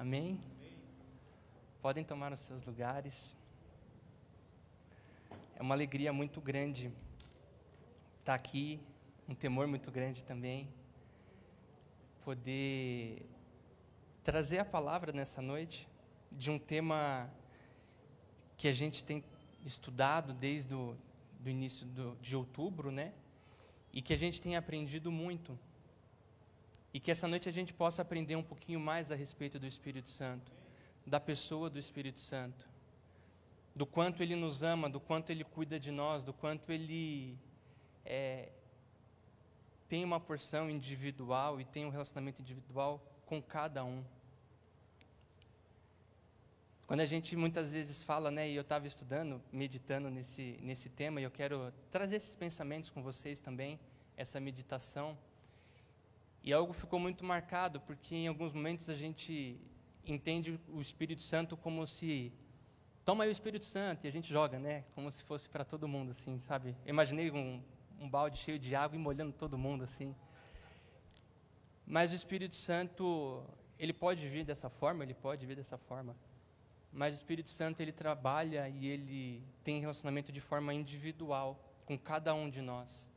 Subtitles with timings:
[0.00, 0.40] Amém?
[1.82, 3.36] Podem tomar os seus lugares.
[5.54, 6.90] É uma alegria muito grande
[8.18, 8.80] estar aqui,
[9.28, 10.72] um temor muito grande também.
[12.24, 13.26] Poder
[14.22, 15.86] trazer a palavra nessa noite
[16.32, 17.30] de um tema
[18.56, 19.22] que a gente tem
[19.66, 20.96] estudado desde o
[21.38, 23.12] do início do, de outubro, né?
[23.92, 25.58] E que a gente tem aprendido muito.
[26.92, 30.10] E que essa noite a gente possa aprender um pouquinho mais a respeito do Espírito
[30.10, 30.50] Santo,
[31.06, 32.68] da pessoa do Espírito Santo,
[33.74, 37.38] do quanto ele nos ama, do quanto ele cuida de nós, do quanto ele
[38.04, 38.50] é,
[39.88, 44.04] tem uma porção individual e tem um relacionamento individual com cada um.
[46.86, 51.20] Quando a gente muitas vezes fala, né, e eu estava estudando, meditando nesse, nesse tema,
[51.20, 53.78] e eu quero trazer esses pensamentos com vocês também,
[54.16, 55.16] essa meditação.
[56.42, 59.60] E algo ficou muito marcado, porque em alguns momentos a gente
[60.04, 62.32] entende o Espírito Santo como se.
[63.04, 64.84] Toma aí o Espírito Santo, e a gente joga, né?
[64.94, 66.76] Como se fosse para todo mundo, assim, sabe?
[66.84, 67.62] Eu imaginei um,
[67.98, 70.14] um balde cheio de água e molhando todo mundo, assim.
[71.86, 73.42] Mas o Espírito Santo,
[73.78, 76.14] ele pode vir dessa forma, ele pode vir dessa forma
[76.92, 82.34] mas o Espírito Santo ele trabalha e ele tem relacionamento de forma individual com cada
[82.34, 83.10] um de nós.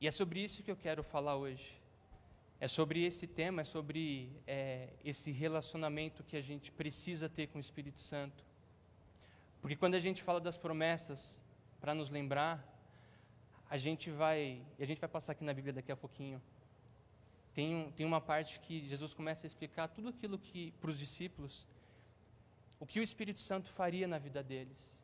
[0.00, 1.80] E é sobre isso que eu quero falar hoje.
[2.64, 7.58] É sobre esse tema, é sobre é, esse relacionamento que a gente precisa ter com
[7.58, 8.44] o Espírito Santo.
[9.60, 11.44] Porque quando a gente fala das promessas,
[11.80, 12.64] para nos lembrar,
[13.68, 16.40] a gente vai, a gente vai passar aqui na Bíblia daqui a pouquinho.
[17.52, 20.96] Tem, um, tem uma parte que Jesus começa a explicar tudo aquilo que para os
[20.96, 21.66] discípulos
[22.78, 25.02] o que o Espírito Santo faria na vida deles.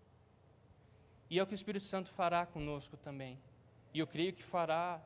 [1.28, 3.36] E é o que o Espírito Santo fará conosco também.
[3.92, 5.02] E eu creio que fará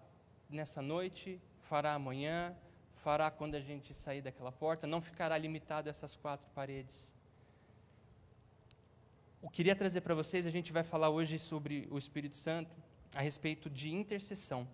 [0.51, 2.55] nessa noite, fará amanhã,
[2.97, 7.15] fará quando a gente sair daquela porta, não ficará limitado a essas quatro paredes.
[9.41, 12.71] O que queria trazer para vocês, a gente vai falar hoje sobre o Espírito Santo
[13.15, 14.69] a respeito de intercessão.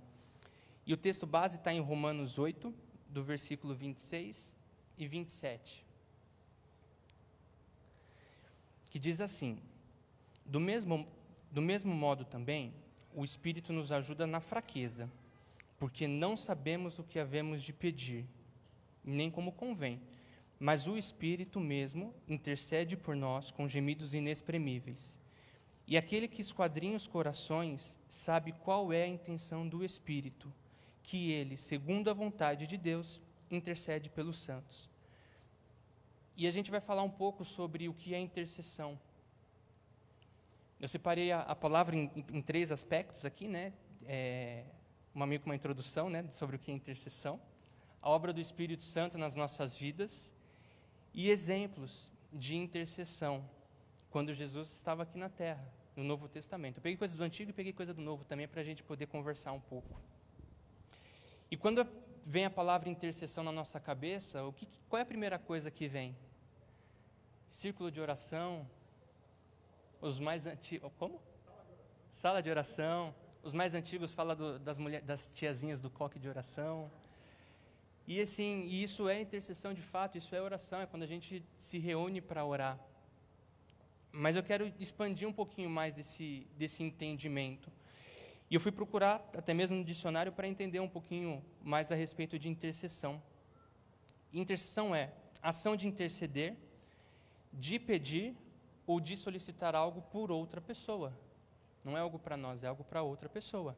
[0.85, 2.75] E o texto base está em Romanos 8,
[3.11, 4.55] do versículo 26
[4.99, 5.89] e 27.
[8.91, 9.59] que diz assim:
[10.45, 11.07] do mesmo,
[11.51, 12.75] do mesmo modo também,
[13.15, 15.11] o Espírito nos ajuda na fraqueza,
[15.79, 18.27] porque não sabemos o que havemos de pedir,
[19.05, 20.01] nem como convém,
[20.59, 25.21] mas o Espírito mesmo intercede por nós com gemidos inexprimíveis.
[25.87, 30.53] E aquele que esquadrinha os corações sabe qual é a intenção do Espírito,
[31.03, 34.91] que ele, segundo a vontade de Deus, intercede pelos santos.
[36.37, 39.01] E a gente vai falar um pouco sobre o que é intercessão.
[40.79, 43.73] Eu separei a, a palavra em, em, três aspectos aqui, né?
[44.05, 44.65] É,
[45.19, 47.41] uma meio uma introdução, né, sobre o que é intercessão,
[48.01, 50.33] a obra do Espírito Santo nas nossas vidas
[51.13, 53.45] e exemplos de intercessão
[54.11, 56.79] quando Jesus estava aqui na Terra, no Novo Testamento.
[56.79, 59.07] Eu peguei coisa do Antigo e peguei coisa do Novo também para a gente poder
[59.07, 60.01] conversar um pouco.
[61.51, 61.85] E quando
[62.25, 65.89] vem a palavra intercessão na nossa cabeça, o que, qual é a primeira coisa que
[65.89, 66.17] vem?
[67.49, 68.69] círculo de oração,
[70.01, 70.93] os mais antigos.
[70.97, 71.21] Como?
[72.09, 73.13] Sala de oração.
[73.49, 76.91] Os mais antigos falam do, das, mulher, das tiazinhas do coque de oração.
[78.07, 81.79] E assim, isso é intercessão de fato, isso é oração, é quando a gente se
[81.79, 82.79] reúne para orar.
[84.13, 87.73] Mas eu quero expandir um pouquinho mais desse, desse entendimento.
[88.51, 92.39] E eu fui procurar, até mesmo no dicionário, para entender um pouquinho mais a respeito
[92.39, 93.23] de intercessão.
[94.31, 95.11] Intercessão é
[95.41, 96.55] ação de interceder
[97.51, 98.37] de pedir
[98.87, 101.15] ou de solicitar algo por outra pessoa.
[101.85, 103.77] Não é algo para nós, é algo para outra pessoa.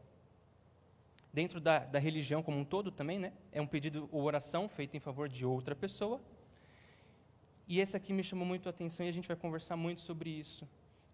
[1.33, 3.33] Dentro da, da religião como um todo também, né?
[3.53, 6.21] É um pedido ou oração feita em favor de outra pessoa.
[7.69, 10.29] E esse aqui me chamou muito a atenção e a gente vai conversar muito sobre
[10.29, 10.69] isso,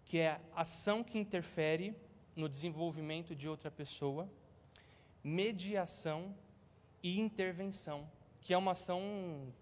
[0.05, 1.95] que é a ação que interfere
[2.35, 4.27] no desenvolvimento de outra pessoa,
[5.23, 6.33] mediação
[7.03, 8.09] e intervenção,
[8.41, 9.53] que é uma ação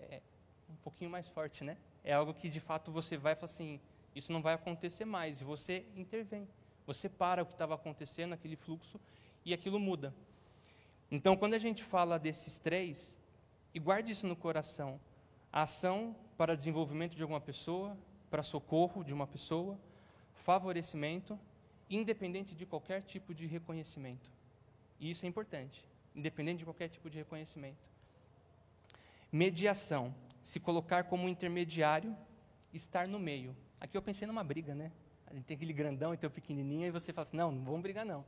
[0.00, 0.20] é,
[0.68, 1.76] um pouquinho mais forte, né?
[2.04, 3.80] é algo que de fato você vai falar assim:
[4.14, 6.48] isso não vai acontecer mais, e você intervém.
[6.92, 9.00] Você para o que estava acontecendo, aquele fluxo,
[9.46, 10.14] e aquilo muda.
[11.10, 13.18] Então, quando a gente fala desses três,
[13.72, 15.00] e guarde isso no coração:
[15.50, 17.96] a ação para desenvolvimento de alguma pessoa,
[18.30, 19.78] para socorro de uma pessoa,
[20.34, 21.40] favorecimento,
[21.88, 24.30] independente de qualquer tipo de reconhecimento.
[25.00, 27.90] E isso é importante, independente de qualquer tipo de reconhecimento.
[29.32, 32.14] Mediação se colocar como intermediário,
[32.70, 33.56] estar no meio.
[33.80, 34.92] Aqui eu pensei numa briga, né?
[35.32, 37.80] Gente tem aquele grandão e tem o pequenininho, e você fala assim: não, não vamos
[37.80, 38.24] brigar, não.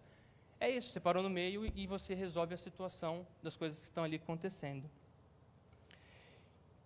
[0.59, 4.05] É isso, você parou no meio e você resolve a situação das coisas que estão
[4.05, 4.89] ali acontecendo.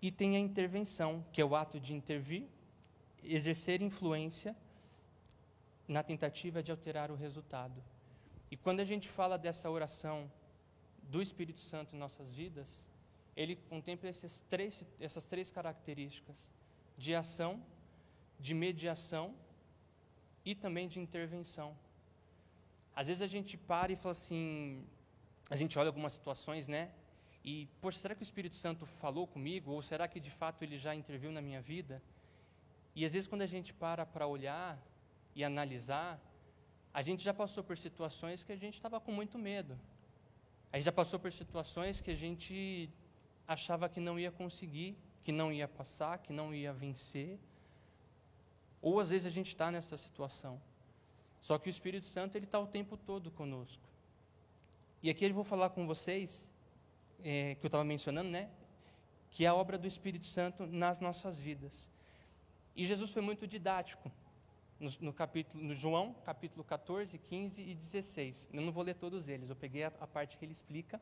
[0.03, 2.47] E tem a intervenção, que é o ato de intervir,
[3.23, 4.56] exercer influência
[5.87, 7.82] na tentativa de alterar o resultado.
[8.50, 10.31] E quando a gente fala dessa oração
[11.03, 12.88] do Espírito Santo em nossas vidas,
[13.37, 16.50] ele contempla esses três, essas três características:
[16.97, 17.62] de ação,
[18.41, 19.35] de mediação
[20.50, 21.69] e também de intervenção.
[23.00, 24.43] Às vezes a gente para e fala assim,
[25.55, 26.83] a gente olha algumas situações, né?
[27.45, 29.71] E, poxa, será que o Espírito Santo falou comigo?
[29.73, 32.03] Ou será que de fato ele já interviu na minha vida?
[32.97, 34.71] E às vezes quando a gente para para olhar
[35.37, 36.19] e analisar,
[36.94, 39.79] a gente já passou por situações que a gente estava com muito medo.
[40.73, 42.89] A gente já passou por situações que a gente
[43.47, 47.39] achava que não ia conseguir, que não ia passar, que não ia vencer.
[48.81, 50.61] Ou às vezes a gente está nessa situação.
[51.41, 53.85] Só que o Espírito Santo ele está o tempo todo conosco.
[55.03, 56.53] E aqui eu vou falar com vocês,
[57.23, 58.49] é, que eu estava mencionando, né?
[59.31, 61.91] Que é a obra do Espírito Santo nas nossas vidas.
[62.75, 64.11] E Jesus foi muito didático
[64.79, 68.49] no, no, capítulo, no João, capítulo 14, 15 e 16.
[68.53, 71.01] Eu não vou ler todos eles, eu peguei a, a parte que ele explica,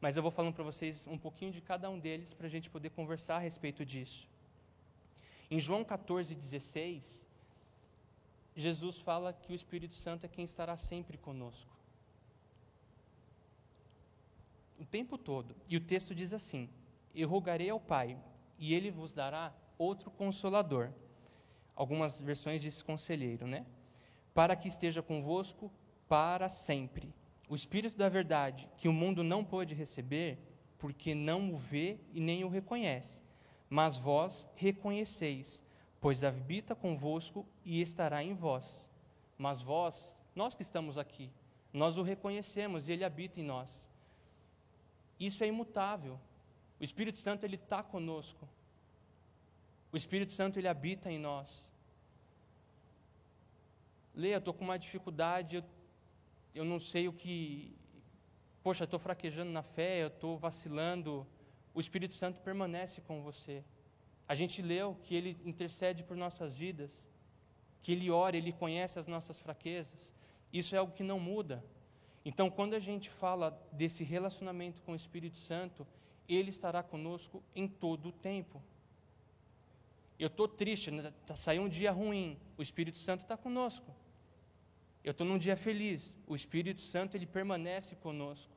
[0.00, 2.68] mas eu vou falando para vocês um pouquinho de cada um deles para a gente
[2.70, 4.28] poder conversar a respeito disso.
[5.50, 7.26] Em João 14, 16,
[8.56, 11.72] Jesus fala que o Espírito Santo é quem estará sempre conosco.
[14.78, 15.54] O tempo todo.
[15.68, 16.68] E o texto diz assim:
[17.14, 18.18] Eu rogarei ao Pai,
[18.58, 20.92] e ele vos dará outro consolador
[21.74, 23.66] algumas versões diz conselheiro, né?
[24.32, 25.70] Para que esteja convosco
[26.08, 27.12] para sempre.
[27.48, 30.38] O Espírito da Verdade, que o mundo não pôde receber,
[30.78, 33.22] porque não o vê e nem o reconhece.
[33.74, 35.64] Mas vós reconheceis,
[36.00, 38.88] pois habita convosco e estará em vós.
[39.36, 41.28] Mas vós, nós que estamos aqui,
[41.72, 43.90] nós o reconhecemos e ele habita em nós.
[45.18, 46.20] Isso é imutável.
[46.78, 48.48] O Espírito Santo ele está conosco.
[49.90, 51.68] O Espírito Santo ele habita em nós.
[54.14, 55.64] Leia, estou com uma dificuldade, eu,
[56.54, 57.76] eu não sei o que.
[58.62, 61.26] Poxa, estou fraquejando na fé, eu estou vacilando.
[61.74, 63.64] O Espírito Santo permanece com você.
[64.28, 67.10] A gente leu que ele intercede por nossas vidas,
[67.82, 70.14] que ele ora, ele conhece as nossas fraquezas.
[70.52, 71.62] Isso é algo que não muda.
[72.24, 75.86] Então, quando a gente fala desse relacionamento com o Espírito Santo,
[76.28, 78.62] ele estará conosco em todo o tempo.
[80.18, 81.12] Eu estou triste, né?
[81.26, 83.94] Tá, saiu um dia ruim, o Espírito Santo está conosco.
[85.02, 88.53] Eu estou num dia feliz, o Espírito Santo ele permanece conosco.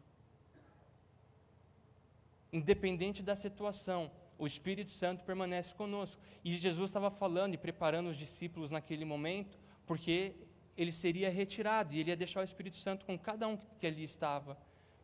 [2.51, 6.21] Independente da situação, o Espírito Santo permanece conosco.
[6.43, 10.35] E Jesus estava falando e preparando os discípulos naquele momento, porque
[10.77, 14.03] ele seria retirado e ele ia deixar o Espírito Santo com cada um que ali
[14.03, 14.57] estava,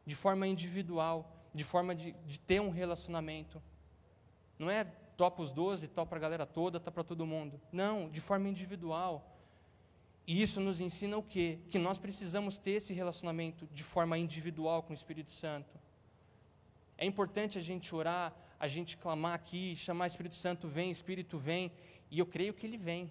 [0.06, 3.62] de forma individual, de forma de, de ter um relacionamento.
[4.58, 4.84] Não é
[5.18, 7.60] topa os 12, topa para a galera toda, topa para todo mundo.
[7.72, 9.30] Não, de forma individual.
[10.26, 11.60] E isso nos ensina o quê?
[11.68, 15.78] Que nós precisamos ter esse relacionamento de forma individual com o Espírito Santo.
[16.98, 21.72] É importante a gente orar, a gente clamar aqui, chamar Espírito Santo, vem, Espírito vem,
[22.10, 23.10] e eu creio que ele vem.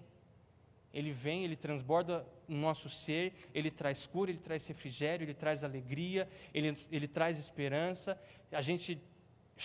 [0.93, 5.63] Ele vem, ele transborda o nosso ser, ele traz cura, ele traz refrigério, ele traz
[5.63, 8.19] alegria, ele, ele traz esperança.
[8.51, 9.01] A gente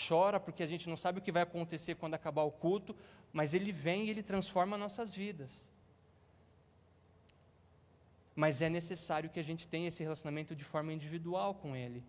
[0.08, 2.96] chora porque a gente não sabe o que vai acontecer quando acabar o culto,
[3.32, 5.70] mas ele vem e ele transforma nossas vidas.
[8.34, 12.04] Mas é necessário que a gente tenha esse relacionamento de forma individual com ele.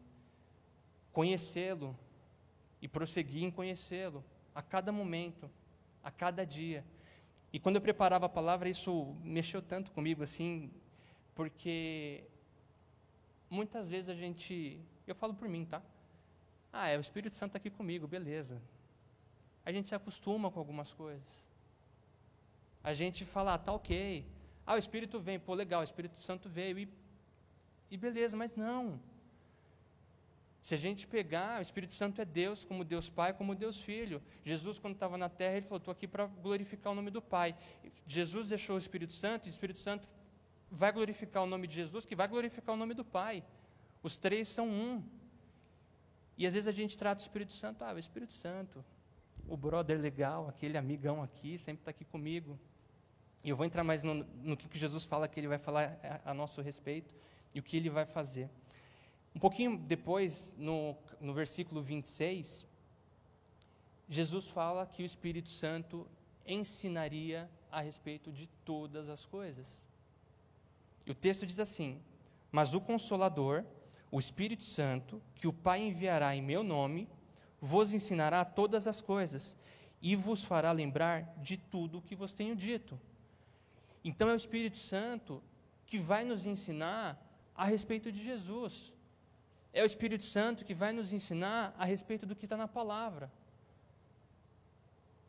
[1.11, 1.97] Conhecê-lo
[2.81, 4.23] e prosseguir em conhecê-lo
[4.53, 5.49] a cada momento,
[6.03, 6.85] a cada dia.
[7.51, 10.71] E quando eu preparava a palavra, isso mexeu tanto comigo assim,
[11.35, 12.23] porque
[13.49, 15.81] muitas vezes a gente, eu falo por mim, tá?
[16.71, 18.61] Ah, é o Espírito Santo aqui comigo, beleza.
[19.65, 21.49] A gente se acostuma com algumas coisas.
[22.83, 24.25] A gente fala, ah, tá ok.
[24.65, 26.89] Ah, o Espírito vem, pô, legal, o Espírito Santo veio e,
[27.89, 28.99] e beleza, mas não.
[30.61, 34.21] Se a gente pegar, o Espírito Santo é Deus, como Deus Pai, como Deus Filho.
[34.43, 37.55] Jesus, quando estava na terra, ele falou: Estou aqui para glorificar o nome do Pai.
[38.05, 40.09] Jesus deixou o Espírito Santo, e o Espírito Santo
[40.69, 43.43] vai glorificar o nome de Jesus, que vai glorificar o nome do Pai.
[44.03, 45.03] Os três são um.
[46.37, 48.83] E às vezes a gente trata o Espírito Santo, ah, o Espírito Santo,
[49.47, 52.57] o brother legal, aquele amigão aqui, sempre está aqui comigo.
[53.43, 56.31] E eu vou entrar mais no, no que Jesus fala, que ele vai falar a,
[56.31, 57.15] a nosso respeito
[57.53, 58.49] e o que ele vai fazer.
[59.35, 62.67] Um pouquinho depois, no, no versículo 26,
[64.07, 66.07] Jesus fala que o Espírito Santo
[66.45, 69.87] ensinaria a respeito de todas as coisas.
[71.05, 72.01] E o texto diz assim:
[72.51, 73.63] Mas o Consolador,
[74.11, 77.07] o Espírito Santo, que o Pai enviará em meu nome,
[77.61, 79.57] vos ensinará todas as coisas
[80.01, 82.99] e vos fará lembrar de tudo o que vos tenho dito.
[84.03, 85.43] Então é o Espírito Santo
[85.85, 87.19] que vai nos ensinar
[87.55, 88.93] a respeito de Jesus.
[89.71, 93.31] É o Espírito Santo que vai nos ensinar a respeito do que está na palavra.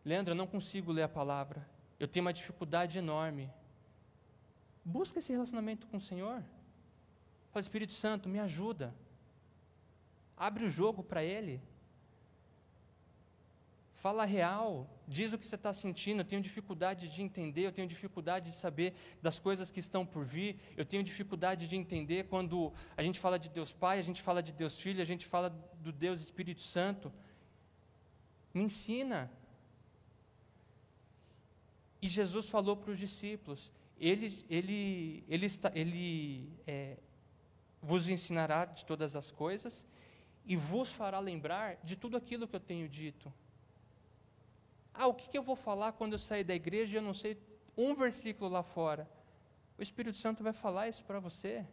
[0.05, 1.67] Leandro, eu não consigo ler a palavra.
[1.99, 3.51] Eu tenho uma dificuldade enorme.
[4.85, 6.43] Busca esse relacionamento com o Senhor.
[7.51, 8.95] Fala, Espírito Santo, me ajuda.
[10.37, 11.61] Abre o jogo para Ele.
[14.01, 16.21] Fala real, diz o que você está sentindo.
[16.21, 20.25] Eu tenho dificuldade de entender, eu tenho dificuldade de saber das coisas que estão por
[20.25, 20.59] vir.
[20.75, 24.43] Eu tenho dificuldade de entender quando a gente fala de Deus Pai, a gente fala
[24.43, 25.51] de Deus Filho, a gente fala
[25.87, 27.13] do Deus Espírito Santo.
[28.55, 29.31] Me ensina.
[32.01, 36.97] E Jesus falou para os discípulos: eles, ele, ele, está, ele é,
[37.83, 39.87] vos ensinará de todas as coisas
[40.47, 43.31] e vos fará lembrar de tudo aquilo que eu tenho dito.
[44.93, 47.39] Ah, o que, eu vou falar quando eu sair da igreja e eu não sei
[47.77, 49.09] um versículo lá fora?
[49.79, 51.65] O Espírito Santo vai falar isso para você.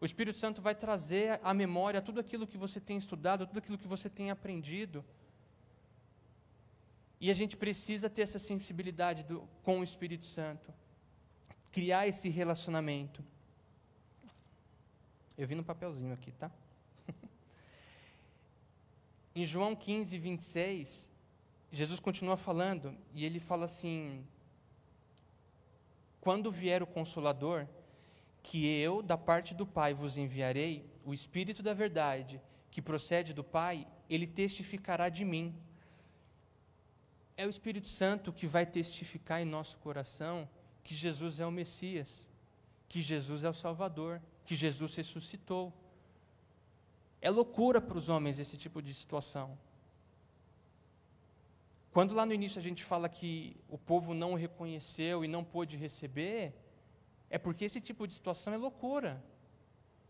[0.00, 3.76] O Espírito Santo vai trazer à memória tudo aquilo que você tem estudado, tudo aquilo
[3.76, 5.04] que você tem aprendido.
[7.20, 10.72] E a gente precisa ter essa sensibilidade do, com o Espírito Santo,
[11.70, 13.22] criar esse relacionamento.
[15.36, 16.50] Eu vi no papelzinho aqui, tá?
[19.34, 21.12] em João 15, 26,
[21.72, 24.26] Jesus continua falando e ele fala assim:
[26.20, 27.66] Quando vier o Consolador,
[28.42, 33.44] que eu, da parte do Pai, vos enviarei, o Espírito da Verdade, que procede do
[33.44, 35.54] Pai, ele testificará de mim.
[37.36, 40.48] É o Espírito Santo que vai testificar em nosso coração
[40.82, 42.28] que Jesus é o Messias,
[42.88, 45.72] que Jesus é o Salvador, que Jesus ressuscitou.
[47.20, 49.56] É loucura para os homens esse tipo de situação.
[51.92, 55.42] Quando lá no início a gente fala que o povo não o reconheceu e não
[55.42, 56.54] pôde receber,
[57.28, 59.22] é porque esse tipo de situação é loucura.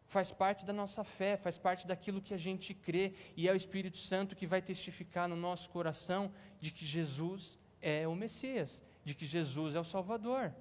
[0.07, 3.57] Faz parte da nossa fé, faz parte daquilo que a gente crê, e é o
[3.57, 9.15] Espírito Santo que vai testificar no nosso coração de que Jesus é o Messias, de
[9.15, 10.53] que Jesus é o Salvador.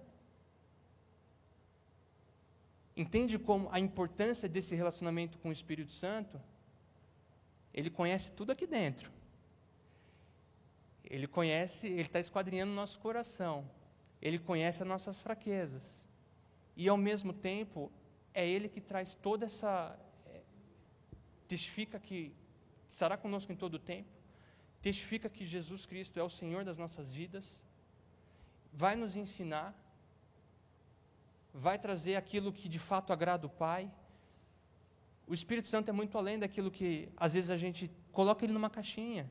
[2.96, 6.40] Entende como a importância desse relacionamento com o Espírito Santo?
[7.74, 9.19] Ele conhece tudo aqui dentro.
[11.10, 13.68] Ele conhece, ele está esquadrinhando o nosso coração.
[14.22, 16.08] Ele conhece as nossas fraquezas.
[16.76, 17.92] E ao mesmo tempo,
[18.34, 19.98] é Ele que traz toda essa.
[20.26, 20.42] É,
[21.48, 22.34] testifica que
[22.88, 24.10] estará conosco em todo o tempo.
[24.82, 27.66] Testifica que Jesus Cristo é o Senhor das nossas vidas.
[28.72, 29.74] Vai nos ensinar.
[31.54, 33.92] Vai trazer aquilo que de fato agrada o Pai.
[35.28, 38.70] O Espírito Santo é muito além daquilo que às vezes a gente coloca ele numa
[38.70, 39.30] caixinha.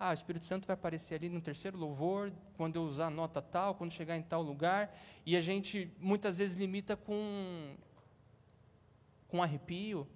[0.00, 3.42] Ah, o Espírito Santo vai aparecer ali no terceiro louvor, quando eu usar a nota
[3.42, 7.74] tal, quando chegar em tal lugar, e a gente muitas vezes limita com
[9.28, 10.08] com arrepio.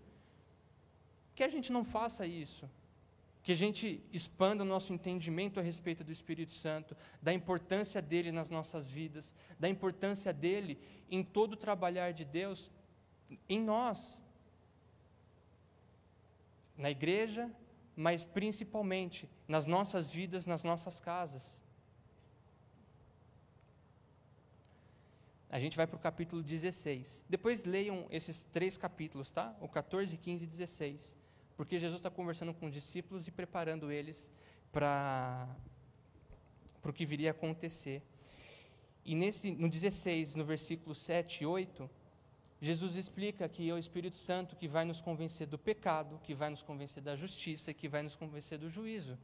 [1.35, 2.69] Que a gente não faça isso.
[3.43, 8.33] Que a gente expanda o nosso entendimento a respeito do Espírito Santo, da importância dele
[8.33, 10.79] nas nossas vidas, da importância dele
[11.11, 12.71] em todo o trabalhar de Deus
[13.49, 14.25] em nós.
[16.77, 17.51] Na igreja,
[17.97, 21.63] mas principalmente nas nossas vidas, nas nossas casas.
[25.51, 27.27] A gente vai para o capítulo 16.
[27.29, 29.55] Depois leiam esses três capítulos, tá?
[29.61, 31.19] O 14, 15 e 16.
[31.57, 34.33] Porque Jesus está conversando com os discípulos e preparando eles
[34.73, 35.47] para
[36.83, 38.03] o que viria a acontecer.
[39.05, 41.91] E nesse, no 16, no versículo 7 e 8,
[42.65, 46.49] Jesus explica que é o Espírito Santo que vai nos convencer do pecado, que vai
[46.49, 49.19] nos convencer da justiça e que vai nos convencer do juízo.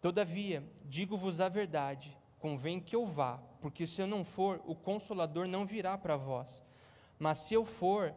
[0.00, 5.46] Todavia, digo-vos a verdade, convém que eu vá, porque se eu não for, o consolador
[5.46, 6.64] não virá para vós.
[7.18, 8.14] Mas se eu for,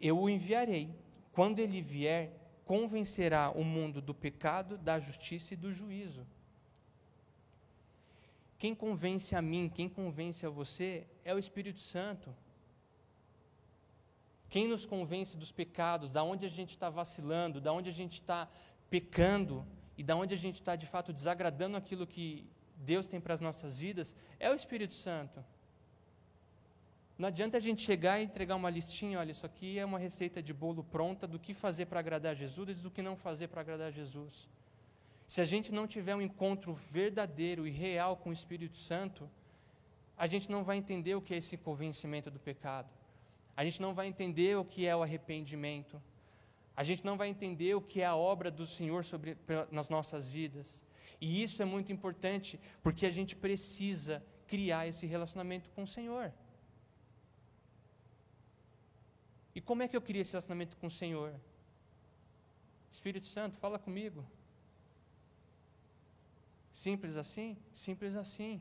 [0.00, 0.88] eu o enviarei.
[1.30, 2.32] Quando ele vier,
[2.64, 6.26] convencerá o mundo do pecado, da justiça e do juízo.
[8.56, 12.34] Quem convence a mim, quem convence a você é o Espírito Santo.
[14.48, 18.14] Quem nos convence dos pecados, da onde a gente está vacilando, da onde a gente
[18.14, 18.48] está
[18.88, 19.66] pecando
[19.98, 23.40] e da onde a gente está de fato desagradando aquilo que Deus tem para as
[23.40, 25.44] nossas vidas, é o Espírito Santo.
[27.18, 30.42] Não adianta a gente chegar e entregar uma listinha, olha, isso aqui é uma receita
[30.42, 33.62] de bolo pronta do que fazer para agradar Jesus e do que não fazer para
[33.62, 34.48] agradar Jesus.
[35.26, 39.28] Se a gente não tiver um encontro verdadeiro e real com o Espírito Santo,
[40.16, 42.94] a gente não vai entender o que é esse convencimento do pecado
[43.56, 46.00] a gente não vai entender o que é o arrependimento.
[46.76, 49.36] A gente não vai entender o que é a obra do Senhor sobre,
[49.70, 50.84] nas nossas vidas.
[51.18, 56.30] E isso é muito importante, porque a gente precisa criar esse relacionamento com o Senhor.
[59.54, 61.34] E como é que eu crio esse relacionamento com o Senhor?
[62.90, 64.22] Espírito Santo, fala comigo.
[66.70, 67.56] Simples assim?
[67.72, 68.60] Simples assim.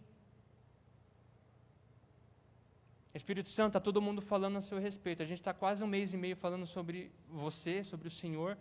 [3.18, 5.24] Espírito Santo, está todo mundo falando a seu respeito.
[5.24, 8.58] A gente está quase um mês e meio falando sobre você, sobre o Senhor,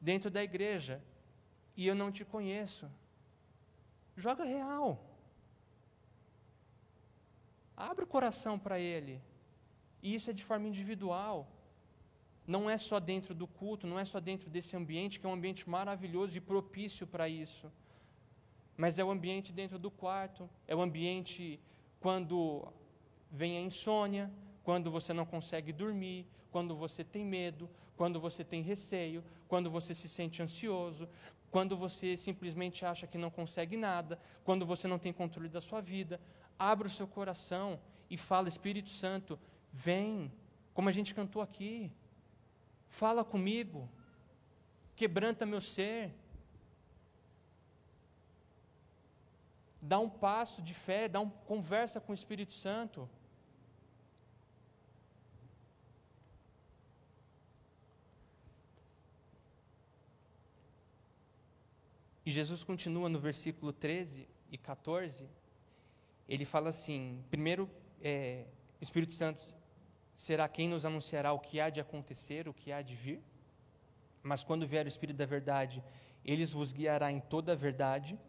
[0.00, 1.00] dentro da igreja.
[1.76, 2.90] E eu não te conheço.
[4.16, 4.88] Joga real.
[7.76, 9.22] Abre o coração para Ele.
[10.02, 11.36] E isso é de forma individual.
[12.44, 15.34] Não é só dentro do culto, não é só dentro desse ambiente, que é um
[15.34, 17.70] ambiente maravilhoso e propício para isso.
[18.76, 21.60] Mas é o ambiente dentro do quarto, é o ambiente
[22.00, 22.72] quando
[23.30, 24.30] vem a insônia,
[24.62, 29.94] quando você não consegue dormir, quando você tem medo, quando você tem receio, quando você
[29.94, 31.08] se sente ansioso,
[31.50, 35.80] quando você simplesmente acha que não consegue nada, quando você não tem controle da sua
[35.80, 36.20] vida.
[36.58, 37.80] Abra o seu coração
[38.10, 39.38] e fala: Espírito Santo,
[39.72, 40.32] vem,
[40.74, 41.92] como a gente cantou aqui,
[42.88, 43.88] fala comigo,
[44.94, 46.14] quebranta meu ser.
[49.80, 53.08] Dá um passo de fé, dá um, conversa com o Espírito Santo.
[62.28, 65.26] E Jesus continua no versículo 13 e 14,
[66.28, 67.70] ele fala assim: primeiro,
[68.02, 68.44] é,
[68.78, 69.56] o Espírito Santo
[70.14, 73.22] será quem nos anunciará o que há de acontecer, o que há de vir.
[74.22, 75.82] Mas quando vier o Espírito da Verdade,
[76.22, 78.20] ele vos guiará em toda a verdade,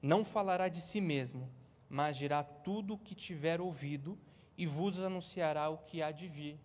[0.00, 1.50] não falará de si mesmo,
[1.88, 4.16] mas dirá tudo o que tiver ouvido
[4.56, 6.56] e vos anunciará o que há de vir.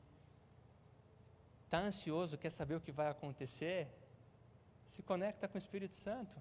[1.63, 3.87] Está ansioso, quer saber o que vai acontecer?
[4.85, 6.37] Se conecta com o Espírito Santo.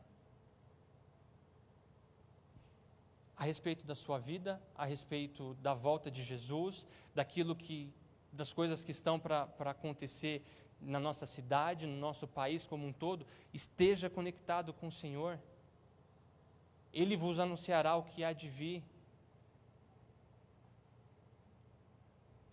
[3.36, 7.92] A respeito da sua vida, a respeito da volta de Jesus, daquilo que
[8.32, 10.42] das coisas que estão para acontecer
[10.80, 15.38] na nossa cidade, no nosso país como um todo, esteja conectado com o Senhor.
[16.92, 18.82] Ele vos anunciará o que há de vir.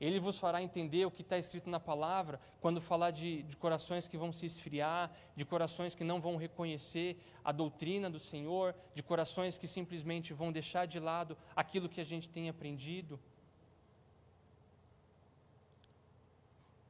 [0.01, 4.09] Ele vos fará entender o que está escrito na palavra, quando falar de, de, corações
[4.09, 9.03] que vão se esfriar, de corações que não vão reconhecer a doutrina do Senhor, de
[9.03, 13.19] corações que simplesmente vão deixar de lado aquilo que a gente tem aprendido.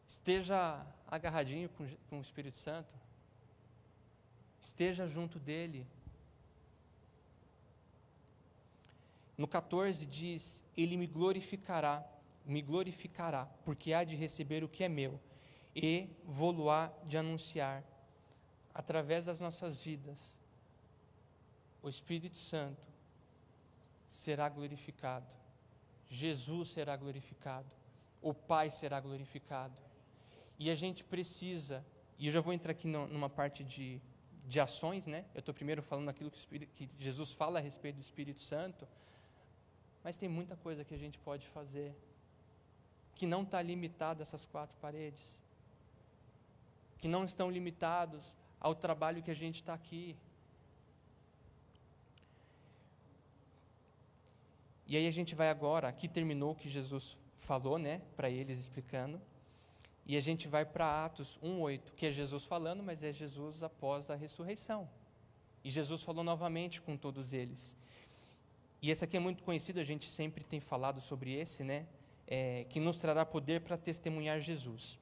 [0.08, 2.96] Esteja agarradinho com, com o Espírito Santo,
[4.62, 5.86] esteja junto dele.
[9.38, 12.08] No 14 diz: Ele me glorificará
[12.46, 15.20] me glorificará, porque há de receber o que é meu,
[15.76, 17.84] e vou-lo-á de anunciar.
[18.74, 20.40] Através das nossas vidas,
[21.82, 22.82] o Espírito Santo
[24.08, 25.36] será glorificado,
[26.08, 27.70] Jesus será glorificado,
[28.22, 29.76] o Pai será glorificado.
[30.60, 31.84] E a gente precisa,
[32.20, 34.00] e eu já vou entrar aqui numa parte de,
[34.46, 35.26] de ações, né?
[35.34, 38.88] Eu estou primeiro falando aquilo que, que Jesus fala a respeito do Espírito Santo,
[40.04, 41.96] mas tem muita coisa que a gente pode fazer
[43.16, 45.42] que não está limitado a essas quatro paredes,
[46.98, 50.16] que não estão limitados ao trabalho que a gente está aqui.
[54.88, 58.60] E aí a gente vai agora, aqui terminou o que Jesus falou, né, para eles
[58.60, 59.22] explicando.
[60.06, 64.10] E a gente vai para Atos 1:8, que é Jesus falando, mas é Jesus após
[64.10, 64.90] a ressurreição.
[65.64, 67.78] E Jesus falou novamente com todos eles.
[68.82, 71.86] E esse aqui é muito conhecido, a gente sempre tem falado sobre esse, né?
[72.34, 74.98] É, que nos trará poder para testemunhar Jesus.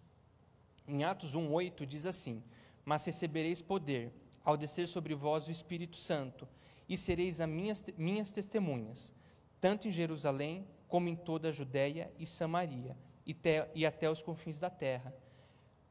[0.88, 2.44] Em Atos 1,8 diz assim:
[2.84, 4.12] Mas recebereis poder
[4.44, 6.48] ao descer sobre vós o Espírito Santo,
[6.88, 9.14] e sereis as minhas, minhas testemunhas,
[9.62, 14.24] tanto em Jerusalém como em toda a Judéia e Samaria, e, te, e até os
[14.24, 15.14] confins da terra.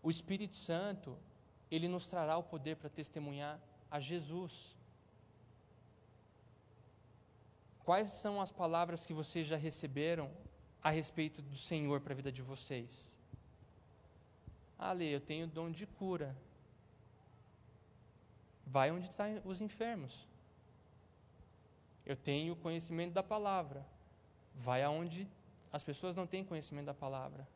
[0.02, 1.16] O Espírito Santo,
[1.70, 4.76] ele nos trará o poder para testemunhar a Jesus.
[7.84, 10.28] Quais são as palavras que vocês já receberam
[10.82, 13.16] a respeito do Senhor para a vida de vocês?
[14.94, 16.36] Lê, eu tenho dom de cura.
[18.66, 20.26] Vai onde estão os enfermos.
[22.06, 23.84] Eu tenho conhecimento da palavra.
[24.54, 25.28] Vai aonde
[25.72, 27.46] as pessoas não têm conhecimento da palavra.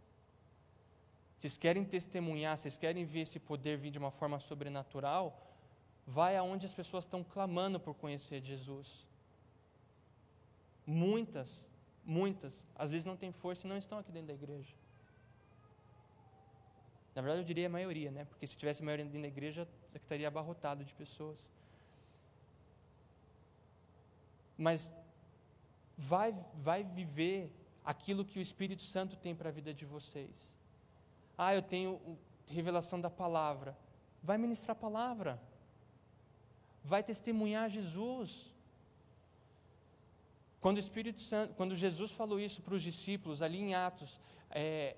[1.37, 5.24] Vocês querem testemunhar, vocês querem ver esse poder vir de uma forma sobrenatural?
[6.06, 9.06] Vai aonde as pessoas estão clamando por conhecer Jesus.
[10.87, 11.68] Muitas
[12.05, 14.75] Muitas, às vezes não têm força e não estão aqui dentro da igreja.
[17.15, 18.25] Na verdade, eu diria a maioria, né?
[18.25, 21.53] Porque se tivesse maioria na igreja, estaria abarrotado de pessoas.
[24.57, 24.95] Mas
[25.97, 27.53] vai, vai viver
[27.85, 30.57] aquilo que o Espírito Santo tem para a vida de vocês.
[31.37, 32.01] Ah, eu tenho
[32.47, 33.77] revelação da palavra.
[34.23, 35.41] Vai ministrar a palavra.
[36.85, 38.55] Vai testemunhar Jesus.
[40.62, 44.96] Quando o Espírito Santo, quando Jesus falou isso para os discípulos ali em Atos, é,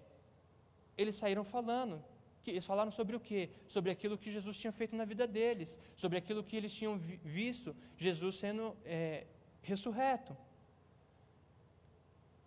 [0.97, 2.05] eles saíram falando.
[2.47, 3.49] Eles falaram sobre o quê?
[3.67, 7.75] Sobre aquilo que Jesus tinha feito na vida deles, sobre aquilo que eles tinham visto
[7.97, 9.27] Jesus sendo é,
[9.63, 10.37] ressurreto,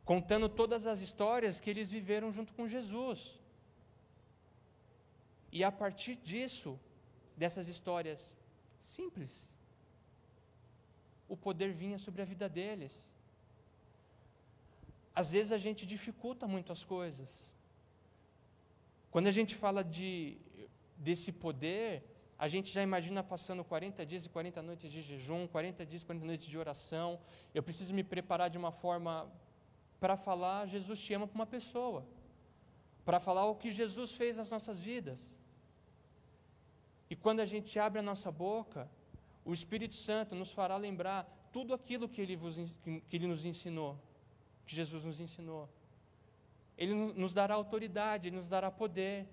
[0.05, 3.39] contando todas as histórias que eles viveram junto com Jesus.
[5.51, 6.79] E a partir disso,
[7.35, 8.35] dessas histórias
[8.79, 9.51] simples,
[11.27, 13.13] o poder vinha sobre a vida deles.
[15.13, 17.53] Às vezes a gente dificulta muito as coisas.
[19.09, 20.37] Quando a gente fala de,
[20.97, 22.03] desse poder,
[22.37, 26.05] a gente já imagina passando 40 dias e 40 noites de jejum, 40 dias e
[26.05, 27.19] 40 noites de oração.
[27.53, 29.31] Eu preciso me preparar de uma forma
[29.99, 32.05] para falar Jesus te ama para uma pessoa,
[33.03, 35.35] para falar o que Jesus fez nas nossas vidas.
[37.09, 38.87] E quando a gente abre a nossa boca,
[39.47, 41.21] o Espírito Santo nos fará lembrar
[41.53, 43.97] tudo aquilo que ele, vos, que ele nos ensinou,
[44.65, 45.69] que Jesus nos ensinou.
[46.77, 49.25] Ele nos dará autoridade, Ele nos dará poder.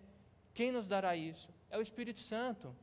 [0.55, 1.51] Quem nos dará isso?
[1.69, 2.75] É o Espírito Santo.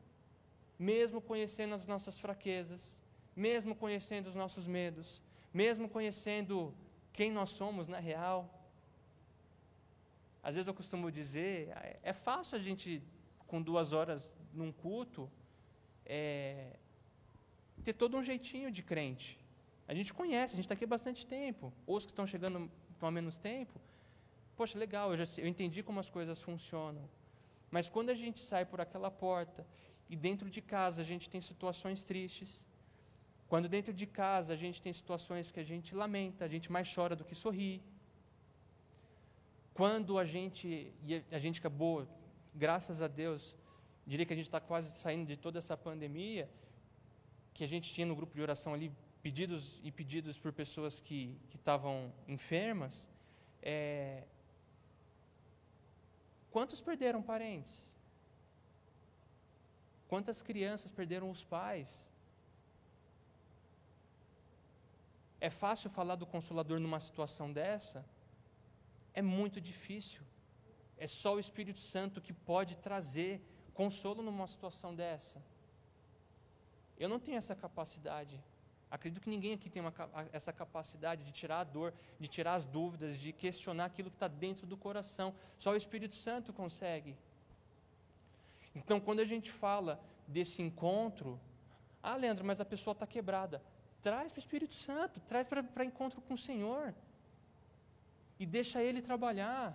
[0.77, 3.01] Mesmo conhecendo as nossas fraquezas,
[3.33, 5.21] mesmo conhecendo os nossos medos,
[5.53, 6.75] mesmo conhecendo
[7.13, 8.39] quem nós somos na real.
[10.43, 13.01] Às vezes eu costumo dizer, é, é fácil a gente,
[13.47, 15.31] com duas horas num culto,
[16.05, 16.75] é,
[17.81, 19.39] ter todo um jeitinho de crente.
[19.87, 21.73] A gente conhece, a gente está aqui há bastante tempo.
[21.85, 23.79] Os que estão chegando estão há menos tempo,
[24.55, 27.09] poxa, legal, eu, já, eu entendi como as coisas funcionam.
[27.69, 29.65] Mas quando a gente sai por aquela porta
[30.09, 32.67] e dentro de casa a gente tem situações tristes,
[33.51, 36.93] quando dentro de casa a gente tem situações que a gente lamenta, a gente mais
[36.95, 37.81] chora do que sorri.
[39.73, 42.07] Quando a gente, e a gente acabou,
[42.53, 43.55] graças a Deus,
[44.05, 46.49] diria que a gente está quase saindo de toda essa pandemia,
[47.53, 51.37] que a gente tinha no grupo de oração ali pedidos e pedidos por pessoas que,
[51.53, 53.09] estavam enfermas,
[53.61, 54.23] é,
[56.55, 57.75] Quantos perderam parentes?
[60.11, 61.91] Quantas crianças perderam os pais?
[65.39, 68.05] É fácil falar do consolador numa situação dessa?
[69.13, 70.23] É muito difícil.
[70.97, 73.33] É só o Espírito Santo que pode trazer
[73.73, 75.41] consolo numa situação dessa.
[77.03, 78.35] Eu não tenho essa capacidade.
[78.95, 79.93] Acredito que ninguém aqui tem uma,
[80.31, 84.27] essa capacidade de tirar a dor, de tirar as dúvidas, de questionar aquilo que está
[84.27, 85.33] dentro do coração.
[85.57, 87.13] Só o Espírito Santo consegue.
[88.75, 89.93] Então, quando a gente fala
[90.27, 91.39] desse encontro,
[92.03, 93.63] ah, Leandro, mas a pessoa está quebrada.
[94.01, 96.93] Traz para o Espírito Santo, traz para encontro com o Senhor.
[98.39, 99.65] E deixa Ele trabalhar.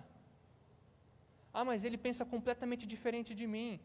[1.57, 3.79] Ah, mas ele pensa completamente diferente de mim.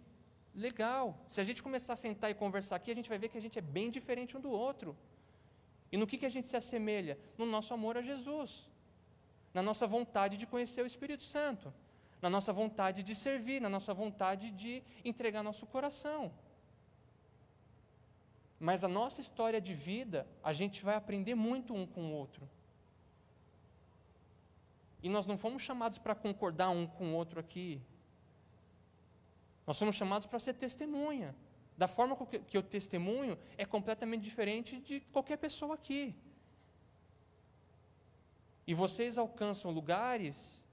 [0.54, 1.18] Legal.
[1.28, 3.40] Se a gente começar a sentar e conversar aqui, a gente vai ver que a
[3.40, 4.96] gente é bem diferente um do outro.
[5.90, 7.18] E no que, que a gente se assemelha?
[7.36, 8.68] No nosso amor a Jesus,
[9.52, 11.72] na nossa vontade de conhecer o Espírito Santo,
[12.20, 16.32] na nossa vontade de servir, na nossa vontade de entregar nosso coração.
[18.60, 22.48] Mas a nossa história de vida, a gente vai aprender muito um com o outro.
[25.02, 27.82] E nós não fomos chamados para concordar um com o outro aqui.
[29.66, 31.34] Nós somos chamados para ser testemunha
[31.76, 32.14] da forma
[32.48, 36.14] que eu testemunho, é completamente diferente de qualquer pessoa aqui.
[38.66, 40.64] E vocês alcançam lugares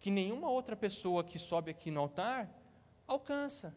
[0.00, 2.48] que nenhuma outra pessoa que sobe aqui no altar
[3.06, 3.74] alcança.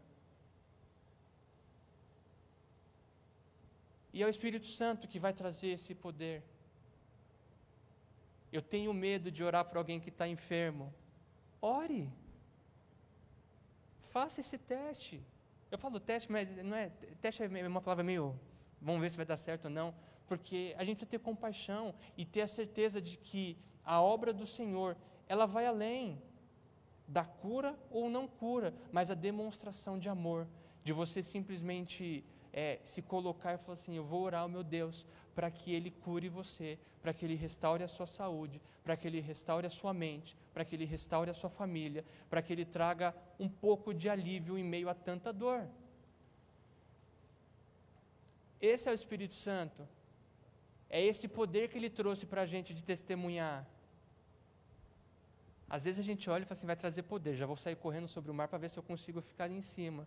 [4.14, 6.44] E é o Espírito Santo que vai trazer esse poder.
[8.52, 10.94] Eu tenho medo de orar para alguém que está enfermo.
[11.62, 12.10] Ore.
[14.10, 15.22] Faça esse teste.
[15.72, 16.90] Eu falo teste, mas não é.
[17.22, 18.40] Teste é uma palavra meio.
[18.82, 19.94] Vamos ver se vai dar certo ou não.
[20.28, 24.46] Porque a gente precisa ter compaixão e ter a certeza de que a obra do
[24.46, 24.96] Senhor,
[25.28, 26.22] ela vai além
[27.08, 30.48] da cura ou não cura, mas a demonstração de amor,
[30.84, 35.06] de você simplesmente é, se colocar e falar assim: Eu vou orar ao meu Deus
[35.40, 39.22] para que Ele cure você, para que Ele restaure a sua saúde, para que Ele
[39.22, 43.16] restaure a sua mente, para que Ele restaure a sua família, para que Ele traga
[43.40, 45.62] um pouco de alívio em meio a tanta dor.
[48.60, 49.88] Esse é o Espírito Santo.
[50.90, 53.66] É esse poder que Ele trouxe para a gente de testemunhar.
[55.70, 58.10] Às vezes a gente olha e fala assim, vai trazer poder, já vou sair correndo
[58.10, 60.06] sobre o mar para ver se eu consigo ficar ali em cima.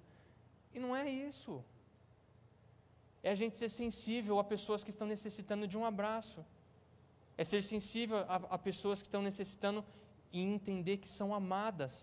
[0.75, 1.65] E não é isso.
[3.23, 6.41] É a gente ser sensível a pessoas que estão necessitando de um abraço.
[7.41, 9.85] É ser sensível a, a pessoas que estão necessitando
[10.33, 11.95] e entender que são amadas.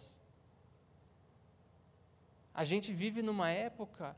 [2.53, 4.15] A gente vive numa época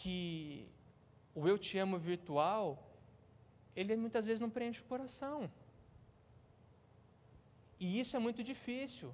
[0.00, 0.66] que
[1.34, 2.66] o eu te amo virtual,
[3.76, 5.50] ele muitas vezes não preenche o coração.
[7.78, 9.10] E isso é muito difícil.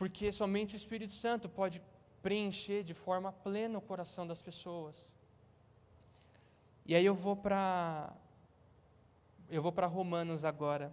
[0.00, 1.80] Porque somente o Espírito Santo pode
[2.22, 5.14] preencher de forma plena o coração das pessoas.
[6.86, 8.12] E aí eu vou para
[9.48, 10.92] eu vou para Romanos agora.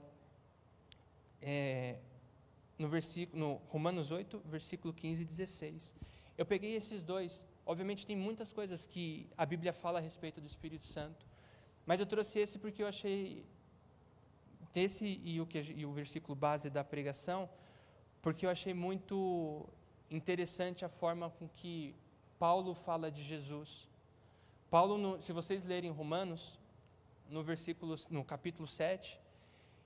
[1.41, 1.97] É,
[2.77, 5.95] no versículo no Romanos 8, versículo 15 e 16.
[6.37, 7.45] Eu peguei esses dois.
[7.65, 11.25] Obviamente tem muitas coisas que a Bíblia fala a respeito do Espírito Santo,
[11.85, 13.45] mas eu trouxe esse porque eu achei
[14.75, 17.49] esse e o, que, e o versículo base da pregação,
[18.21, 19.67] porque eu achei muito
[20.09, 21.95] interessante a forma com que
[22.39, 23.87] Paulo fala de Jesus.
[24.69, 26.59] Paulo, no, se vocês lerem Romanos,
[27.29, 29.19] no versículo, no capítulo 7,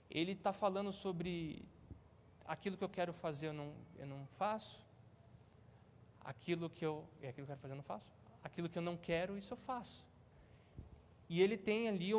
[0.10, 1.63] ele está falando sobre
[2.45, 4.81] aquilo que eu quero fazer eu não, eu não faço,
[6.23, 8.12] aquilo que eu, é aquilo que eu quero fazer eu não faço,
[8.43, 10.07] aquilo que eu não quero, isso eu faço.
[11.29, 12.12] E ele tem ali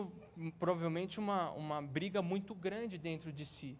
[0.58, 3.78] provavelmente uma, uma briga muito grande dentro de si.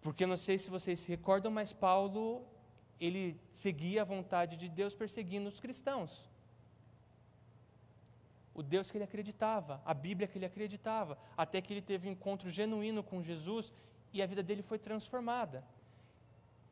[0.00, 2.42] Porque não sei se vocês se recordam, mas Paulo,
[3.00, 6.28] ele seguia a vontade de Deus perseguindo os cristãos.
[8.54, 12.12] O Deus que ele acreditava, a Bíblia que ele acreditava, até que ele teve um
[12.12, 13.72] encontro genuíno com Jesus
[14.12, 15.64] e a vida dele foi transformada.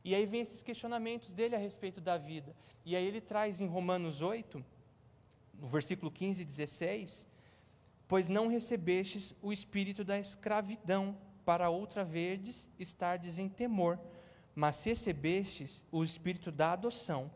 [0.04, 2.54] E aí vem esses questionamentos dele a respeito da vida.
[2.84, 4.64] E aí ele traz em Romanos 8,
[5.60, 7.28] no versículo 15 e 16,
[8.08, 14.00] pois não recebestes o espírito da escravidão, para outra vez estardes em temor,
[14.57, 17.31] mas recebestes o espírito da adoção,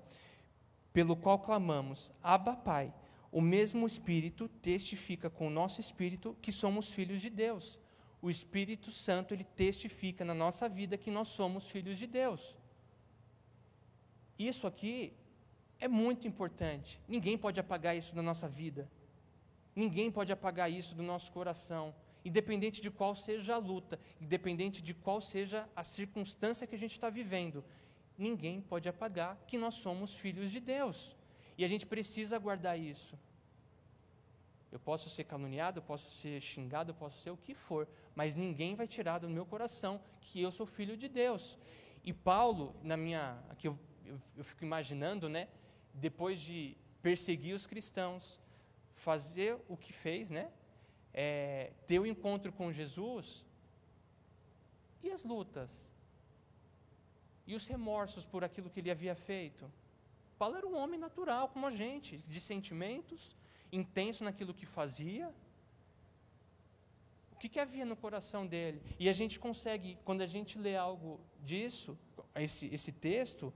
[0.91, 2.93] pelo qual clamamos, Abba Pai.
[3.31, 7.79] O mesmo espírito testifica com o nosso espírito que somos filhos de Deus.
[8.23, 12.57] O Espírito Santo ele testifica na nossa vida que nós somos filhos de Deus.
[14.39, 15.13] Isso aqui
[15.79, 17.01] é muito importante.
[17.07, 18.91] Ninguém pode apagar isso da nossa vida.
[19.77, 24.95] Ninguém pode apagar isso do nosso coração, independente de qual seja a luta, independente de
[24.95, 27.65] qual seja a circunstância que a gente está vivendo.
[28.17, 31.17] Ninguém pode apagar que nós somos filhos de Deus.
[31.57, 33.19] E a gente precisa guardar isso.
[34.71, 38.35] Eu posso ser caluniado, eu posso ser xingado, eu posso ser o que for, mas
[38.35, 41.59] ninguém vai tirar do meu coração que eu sou filho de Deus.
[42.05, 45.49] E Paulo, na minha, aqui eu, eu, eu fico imaginando, né?
[45.95, 48.41] depois de perseguir os cristãos,
[48.95, 50.51] fazer o que fez, né?
[51.13, 53.45] É, ter o um encontro com Jesus,
[55.03, 55.93] e as lutas?
[57.47, 59.71] E os remorsos por aquilo que ele havia feito?
[60.39, 63.37] Paulo era um homem natural, como a gente, de sentimentos,
[63.73, 65.35] intenso naquilo que fazia.
[67.33, 68.81] O que, que havia no coração dele?
[68.99, 71.99] E a gente consegue, quando a gente lê algo disso,
[72.35, 73.53] esse, esse texto,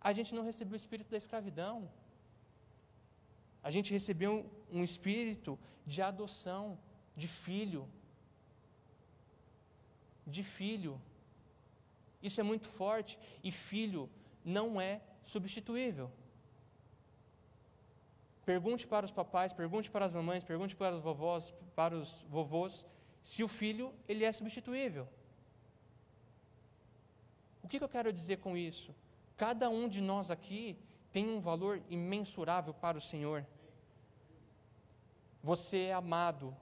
[0.00, 1.90] a gente não recebeu o espírito da escravidão.
[3.62, 4.32] A gente recebeu
[4.74, 6.78] um espírito de adoção,
[7.16, 7.88] de filho.
[10.26, 11.00] De filho.
[12.20, 14.10] Isso é muito forte e filho
[14.44, 16.10] não é substituível.
[18.44, 22.86] Pergunte para os papais, pergunte para as mamães, pergunte para os vovós, para os vovôs,
[23.22, 25.08] se o filho ele é substituível.
[27.62, 28.94] O que, que eu quero dizer com isso?
[29.36, 30.76] Cada um de nós aqui
[31.10, 33.46] tem um valor imensurável para o Senhor.
[35.44, 36.56] Você é amado.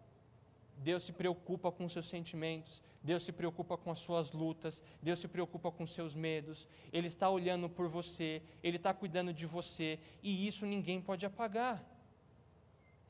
[0.76, 5.28] Deus se preocupa com seus sentimentos, Deus se preocupa com as suas lutas, Deus se
[5.28, 10.48] preocupa com seus medos, Ele está olhando por você, Ele está cuidando de você, e
[10.48, 11.80] isso ninguém pode apagar.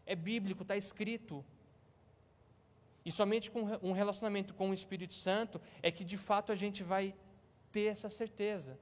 [0.05, 1.43] É bíblico, está escrito.
[3.03, 6.83] E somente com um relacionamento com o Espírito Santo é que de fato a gente
[6.83, 7.15] vai
[7.71, 8.79] ter essa certeza.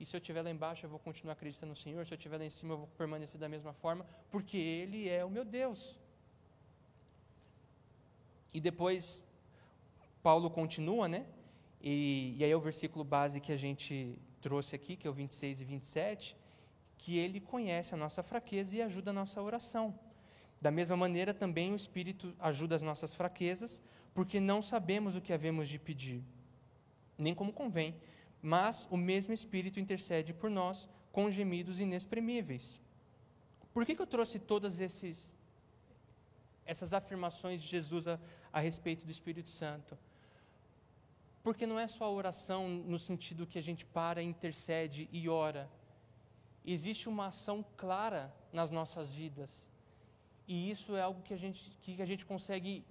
[0.00, 2.06] E se eu estiver lá embaixo, eu vou continuar acreditando no Senhor.
[2.06, 5.24] Se eu estiver lá em cima, eu vou permanecer da mesma forma, porque Ele é
[5.24, 5.98] o meu Deus.
[8.52, 9.26] E depois,
[10.22, 11.26] Paulo continua, né?
[11.80, 15.12] E, e aí é o versículo base que a gente trouxe aqui, que é o
[15.12, 16.36] 26 e 27,
[16.96, 19.98] que ele conhece a nossa fraqueza e ajuda a nossa oração.
[20.60, 23.82] Da mesma maneira, também o Espírito ajuda as nossas fraquezas,
[24.14, 26.22] porque não sabemos o que havemos de pedir,
[27.16, 27.94] nem como convém
[28.42, 32.80] mas o mesmo Espírito intercede por nós com gemidos inexprimíveis.
[33.72, 35.36] Por que, que eu trouxe todas esses,
[36.64, 38.18] essas afirmações de Jesus a,
[38.52, 39.98] a respeito do Espírito Santo.
[41.42, 45.70] Porque não é só a oração no sentido que a gente para, intercede e ora.
[46.64, 49.70] Existe uma ação clara nas nossas vidas.
[50.46, 52.84] E isso é algo que a gente, que a gente consegue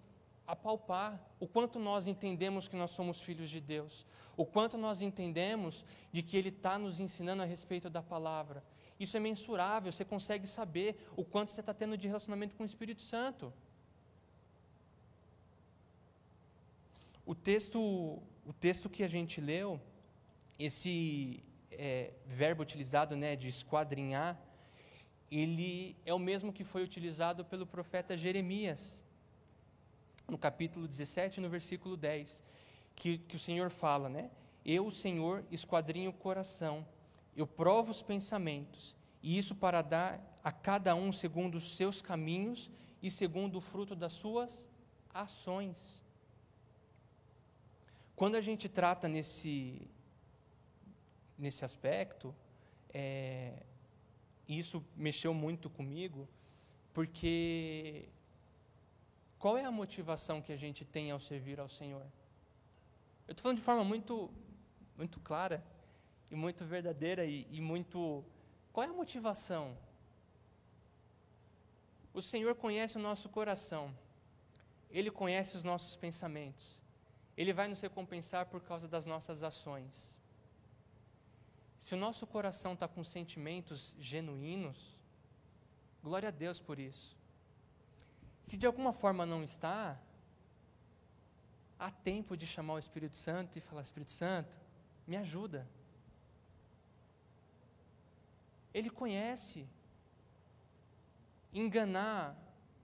[0.47, 4.05] apalpar o quanto nós entendemos que nós somos filhos de Deus,
[4.38, 8.63] o quanto nós entendemos de que Ele está nos ensinando a respeito da palavra.
[8.97, 12.65] Isso é mensurável, você consegue saber o quanto você está tendo de relacionamento com o
[12.65, 13.53] Espírito Santo.
[17.25, 17.79] O texto,
[18.45, 19.79] o texto que a gente leu,
[20.57, 24.39] esse é, verbo utilizado né, de esquadrinhar,
[25.29, 29.03] ele é o mesmo que foi utilizado pelo profeta Jeremias
[30.28, 32.44] no capítulo 17, no versículo 10,
[32.96, 34.30] que, que o Senhor fala, né?
[34.66, 36.86] Eu, Senhor, esquadrinho o coração,
[37.36, 42.70] eu provo os pensamentos, e isso para dar a cada um segundo os seus caminhos
[43.02, 44.70] e segundo o fruto das suas
[45.13, 46.04] ações.
[48.16, 49.88] Quando a gente trata nesse,
[51.38, 52.34] nesse aspecto,
[52.94, 53.54] é,
[54.48, 56.28] isso mexeu muito comigo,
[56.94, 58.10] porque
[59.39, 62.06] qual é a motivação que a gente tem ao servir ao Senhor?
[63.28, 64.32] Eu estou falando de forma muito,
[64.97, 65.63] muito clara
[66.32, 68.23] e muito verdadeira e, e muito.
[68.71, 69.78] Qual é a motivação?
[72.13, 73.95] O Senhor conhece o nosso coração,
[74.89, 76.82] Ele conhece os nossos pensamentos,
[77.36, 80.19] Ele vai nos recompensar por causa das nossas ações.
[81.78, 84.97] Se o nosso coração está com sentimentos genuínos,
[86.02, 87.16] glória a Deus por isso.
[88.47, 89.99] Se de alguma forma não está,
[91.77, 94.57] há tempo de chamar o Espírito Santo e falar: Espírito Santo,
[95.05, 95.67] me ajuda.
[98.73, 99.67] Ele conhece.
[101.51, 102.38] Enganar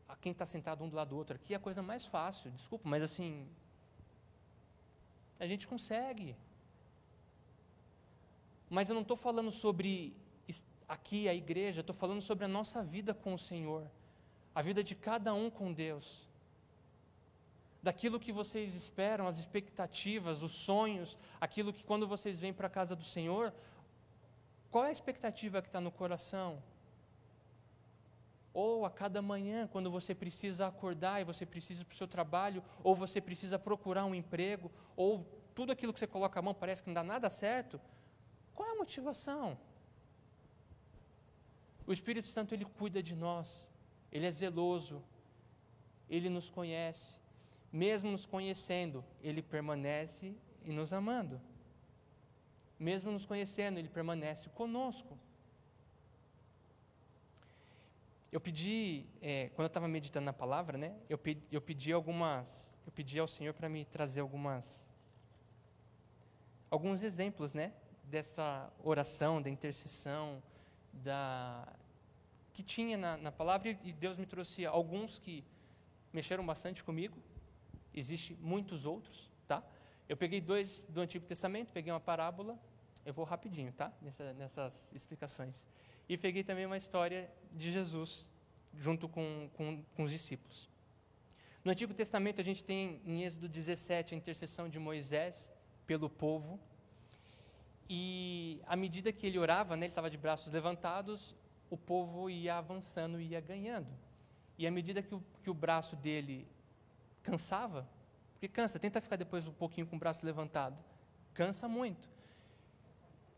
[0.09, 2.51] a quem está sentado um do lado do outro aqui é a coisa mais fácil,
[2.51, 3.47] desculpa, mas assim.
[5.39, 6.35] A gente consegue.
[8.69, 10.13] Mas eu não estou falando sobre
[10.89, 13.89] aqui a igreja, estou falando sobre a nossa vida com o Senhor
[14.53, 16.27] a vida de cada um com Deus,
[17.81, 22.69] daquilo que vocês esperam, as expectativas, os sonhos, aquilo que quando vocês vêm para a
[22.69, 23.53] casa do Senhor,
[24.71, 26.63] qual é a expectativa que está no coração?
[28.53, 32.07] Ou a cada manhã, quando você precisa acordar e você precisa ir para o seu
[32.07, 36.53] trabalho, ou você precisa procurar um emprego, ou tudo aquilo que você coloca a mão
[36.53, 37.81] parece que não dá nada certo,
[38.55, 39.57] qual é a motivação?
[41.85, 43.67] O Espírito Santo ele cuida de nós.
[44.13, 45.03] Ele é zeloso,
[46.07, 47.17] ele nos conhece.
[47.71, 51.41] Mesmo nos conhecendo, ele permanece e nos amando.
[52.79, 55.17] Mesmo nos conhecendo, ele permanece conosco.
[58.31, 62.77] Eu pedi, é, quando eu estava meditando na palavra, né, eu, pedi, eu pedi algumas,
[62.85, 64.91] eu pedi ao Senhor para me trazer algumas,
[66.69, 67.73] alguns exemplos, né,
[68.03, 70.41] dessa oração, da intercessão,
[70.91, 71.67] da,
[72.53, 75.43] que tinha na, na palavra e Deus me trouxe alguns que
[76.11, 77.17] mexeram bastante comigo.
[77.93, 79.63] Existem muitos outros, tá?
[80.07, 82.59] Eu peguei dois do Antigo Testamento, peguei uma parábola,
[83.05, 83.91] eu vou rapidinho, tá?
[84.01, 85.67] Nessa, nessas explicações.
[86.07, 88.29] E peguei também uma história de Jesus
[88.77, 90.69] junto com, com, com os discípulos.
[91.63, 95.51] No Antigo Testamento a gente tem em Êxodo 17 a intercessão de Moisés
[95.87, 96.59] pelo povo.
[97.89, 101.35] E à medida que ele orava, né, ele estava de braços levantados,
[101.73, 103.87] o povo ia avançando ia ganhando.
[104.59, 106.47] E à medida que o, que o braço dele
[107.23, 107.89] cansava,
[108.33, 110.83] porque cansa, tenta ficar depois um pouquinho com o braço levantado,
[111.33, 112.07] cansa muito.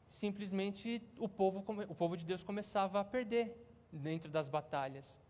[0.06, 3.56] Simplesmente o povo, o povo de Deus começava a perder
[3.90, 5.22] dentro das batalhas.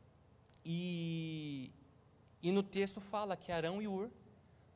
[0.66, 1.72] E,
[2.42, 4.10] e no texto fala que Arão e Ur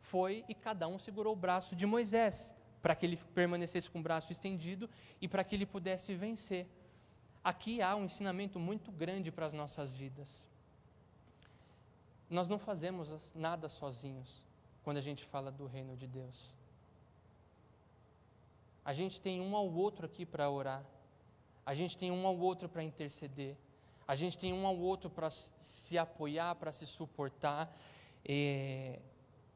[0.01, 4.03] foi e cada um segurou o braço de Moisés, para que ele permanecesse com o
[4.03, 4.87] braço estendido
[5.19, 6.67] e para que ele pudesse vencer.
[7.43, 10.47] Aqui há um ensinamento muito grande para as nossas vidas.
[12.29, 14.45] Nós não fazemos nada sozinhos
[14.83, 16.53] quando a gente fala do reino de Deus.
[18.83, 20.83] A gente tem um ao outro aqui para orar.
[21.65, 23.55] A gente tem um ao outro para interceder.
[24.07, 27.71] A gente tem um ao outro para se apoiar, para se suportar.
[28.25, 28.99] É,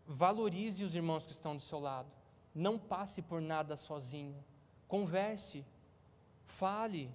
[0.06, 2.12] valorize os irmãos que estão do seu lado.
[2.54, 4.36] Não passe por nada sozinho.
[4.88, 5.66] Converse.
[6.46, 7.10] Fale.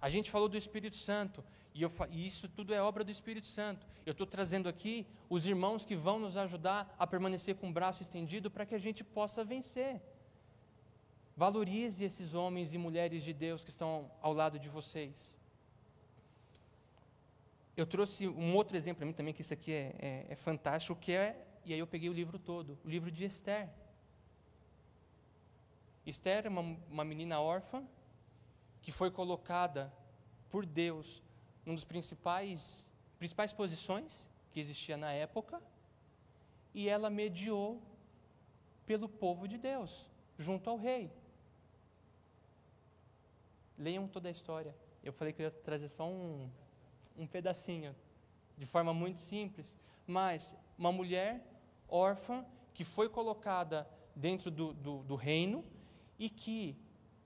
[0.00, 1.44] A gente falou do Espírito Santo,
[1.74, 3.86] e, eu, e isso tudo é obra do Espírito Santo.
[4.04, 8.02] Eu estou trazendo aqui os irmãos que vão nos ajudar a permanecer com o braço
[8.02, 10.00] estendido para que a gente possa vencer.
[11.36, 15.38] Valorize esses homens e mulheres de Deus que estão ao lado de vocês.
[17.76, 20.94] eu trouxe um outro exemplo para mim também, que isso aqui é, é, é fantástico,
[21.00, 23.70] que é, e aí eu peguei o livro todo, o livro de Esther.
[26.04, 27.82] Esther é uma, uma menina órfã
[28.82, 29.92] que foi colocada
[30.48, 31.22] por Deus
[31.64, 35.62] num dos principais principais posições que existia na época
[36.74, 37.82] e ela mediou
[38.86, 40.08] pelo povo de Deus
[40.38, 41.12] junto ao rei.
[43.76, 44.74] Leiam toda a história.
[45.04, 46.50] Eu falei que eu ia trazer só um,
[47.16, 47.94] um pedacinho,
[48.56, 49.76] de forma muito simples,
[50.06, 51.46] mas uma mulher
[51.88, 55.64] órfã que foi colocada dentro do, do, do reino
[56.18, 56.76] e que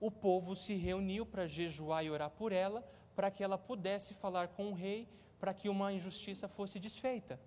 [0.07, 2.87] o povo se reuniu para jejuar e orar por ela,
[3.17, 5.09] para que ela pudesse falar com o rei,
[5.41, 7.41] para que uma injustiça fosse desfeita.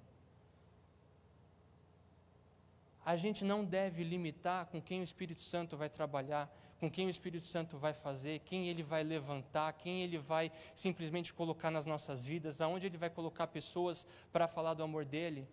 [3.05, 7.11] A gente não deve limitar com quem o Espírito Santo vai trabalhar, com quem o
[7.11, 12.25] Espírito Santo vai fazer, quem ele vai levantar, quem ele vai simplesmente colocar nas nossas
[12.25, 15.47] vidas, aonde ele vai colocar pessoas para falar do amor dele.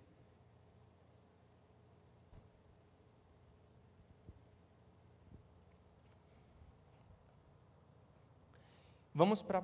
[9.17, 9.63] Vamos para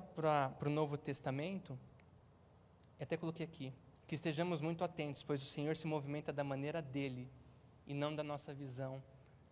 [0.65, 1.77] o Novo Testamento.
[2.97, 3.73] Eu até coloquei aqui.
[4.07, 7.29] Que estejamos muito atentos, pois o Senhor se movimenta da maneira dele
[7.85, 9.03] e não da nossa visão,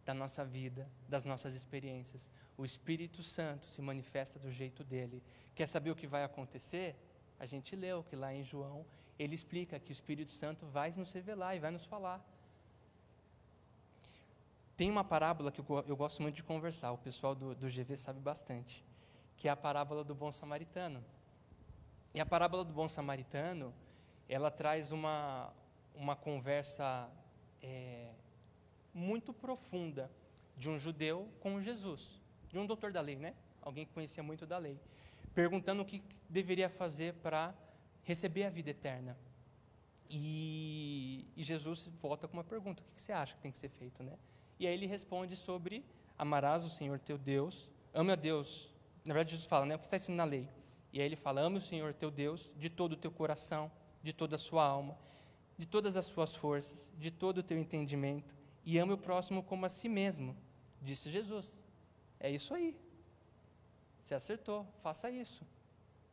[0.06, 2.32] da nossa vida, das nossas experiências.
[2.58, 5.22] O Espírito Santo se manifesta do jeito dele.
[5.54, 6.96] Quer saber o que vai acontecer?
[7.38, 8.86] A gente leu que lá em João
[9.18, 12.26] ele explica que o Espírito Santo vai nos revelar e vai nos falar.
[14.78, 17.98] Tem uma parábola que eu, eu gosto muito de conversar, o pessoal do, do GV
[17.98, 18.88] sabe bastante
[19.40, 21.04] que é a parábola do bom samaritano.
[22.14, 23.74] E a parábola do bom samaritano,
[24.28, 25.54] ela traz uma,
[25.96, 27.10] uma conversa
[27.64, 28.12] é,
[28.94, 30.12] muito profunda
[30.58, 32.20] de um judeu com Jesus,
[32.52, 33.34] de um doutor da lei, né?
[33.62, 34.78] Alguém que conhecia muito da lei,
[35.34, 37.56] perguntando o que deveria fazer para
[38.04, 39.18] receber a vida eterna.
[40.10, 43.58] E, e, Jesus volta com uma pergunta: o que, que você acha que tem que
[43.58, 44.18] ser feito, né?
[44.60, 45.86] E aí ele responde sobre
[46.18, 48.70] amarás o Senhor teu Deus, ame a Deus
[49.06, 49.76] na verdade, Jesus fala, né?
[49.76, 50.48] O que está escrito na lei?
[50.92, 53.72] E aí ele fala: ame o Senhor teu Deus de todo o teu coração,
[54.04, 54.98] de toda a sua alma,
[55.58, 58.36] de todas as suas forças, de todo o teu entendimento,
[58.66, 60.36] e ame o próximo como a si mesmo,
[60.82, 61.58] disse Jesus.
[62.20, 62.76] É isso aí.
[64.02, 65.46] Você acertou, faça isso.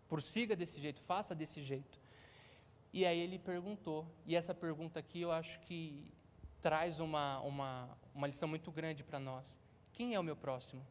[0.09, 1.99] Prossiga desse jeito, faça desse jeito.
[2.93, 6.13] E aí ele perguntou, e essa pergunta aqui eu acho que
[6.61, 9.59] traz uma, uma, uma lição muito grande para nós:
[9.93, 10.87] quem é o meu próximo?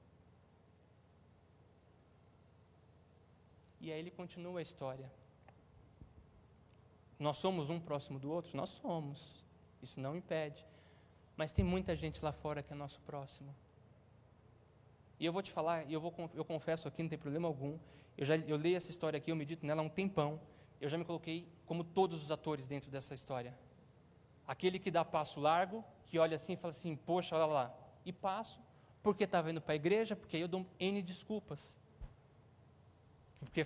[3.79, 5.11] E aí ele continua a história.
[7.17, 8.55] Nós somos um próximo do outro?
[8.55, 9.43] Nós somos.
[9.81, 10.65] Isso não impede.
[11.37, 13.55] Mas tem muita gente lá fora que é nosso próximo.
[15.19, 17.77] E eu vou te falar, eu, vou, eu confesso aqui, não tem problema algum.
[18.17, 20.39] Eu, já, eu leio essa história aqui, eu medito nela há um tempão.
[20.79, 23.57] Eu já me coloquei como todos os atores dentro dessa história.
[24.47, 27.73] Aquele que dá passo largo, que olha assim e fala assim: Poxa, olha lá.
[28.05, 28.61] E passo,
[29.01, 31.79] porque estava indo para a igreja, porque aí eu dou N desculpas.
[33.39, 33.65] Porque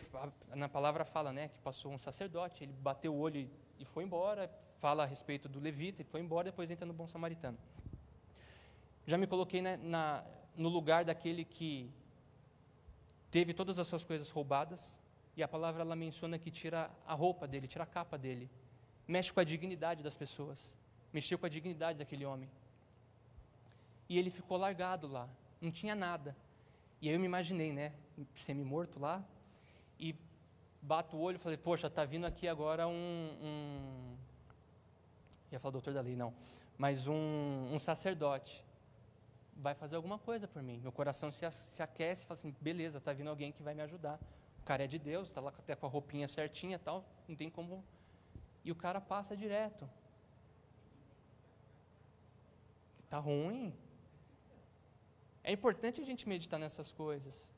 [0.56, 4.50] na palavra fala, né, que passou um sacerdote, ele bateu o olho e foi embora,
[4.80, 7.58] fala a respeito do levita e foi embora, depois entra no bom samaritano.
[9.06, 10.24] Já me coloquei né, na,
[10.56, 11.90] no lugar daquele que
[13.32, 15.02] teve todas as suas coisas roubadas,
[15.36, 18.50] e a palavra ela menciona que tira a roupa dele, tira a capa dele,
[19.08, 20.76] mexe com a dignidade das pessoas,
[21.14, 22.50] mexeu com a dignidade daquele homem.
[24.10, 25.30] E ele ficou largado lá,
[25.62, 26.36] não tinha nada.
[27.02, 27.94] E aí eu me imaginei, né,
[28.34, 29.24] semi-morto lá,
[30.00, 30.16] e
[30.82, 32.94] bato o olho e falei, poxa, está vindo aqui agora um,
[33.42, 34.18] um.
[35.52, 36.34] ia falar doutor da lei, não.
[36.78, 38.64] Mas um, um sacerdote.
[39.62, 40.80] Vai fazer alguma coisa por mim.
[40.80, 43.82] Meu coração se, se aquece e fala assim: beleza, está vindo alguém que vai me
[43.82, 44.18] ajudar.
[44.62, 47.50] O cara é de Deus, está lá até com a roupinha certinha tal, não tem
[47.50, 47.84] como.
[48.64, 49.90] E o cara passa direto.
[53.00, 53.74] Está ruim.
[55.44, 57.52] É importante a gente meditar nessas coisas.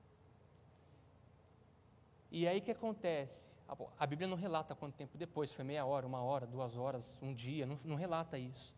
[2.31, 3.51] E aí que acontece?
[3.99, 7.33] A Bíblia não relata quanto tempo depois, foi meia hora, uma hora, duas horas, um
[7.33, 8.73] dia, não, não relata isso.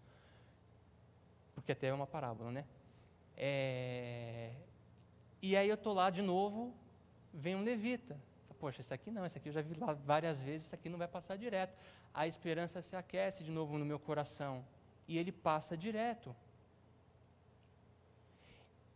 [1.55, 2.65] Porque até é uma parábola, né?
[3.35, 4.51] É...
[5.41, 6.73] E aí eu estou lá de novo,
[7.33, 8.19] vem um levita.
[8.59, 10.97] Poxa, esse aqui não, esse aqui eu já vi lá várias vezes, esse aqui não
[10.97, 11.77] vai passar direto.
[12.13, 14.65] A esperança se aquece de novo no meu coração.
[15.07, 16.35] E ele passa direto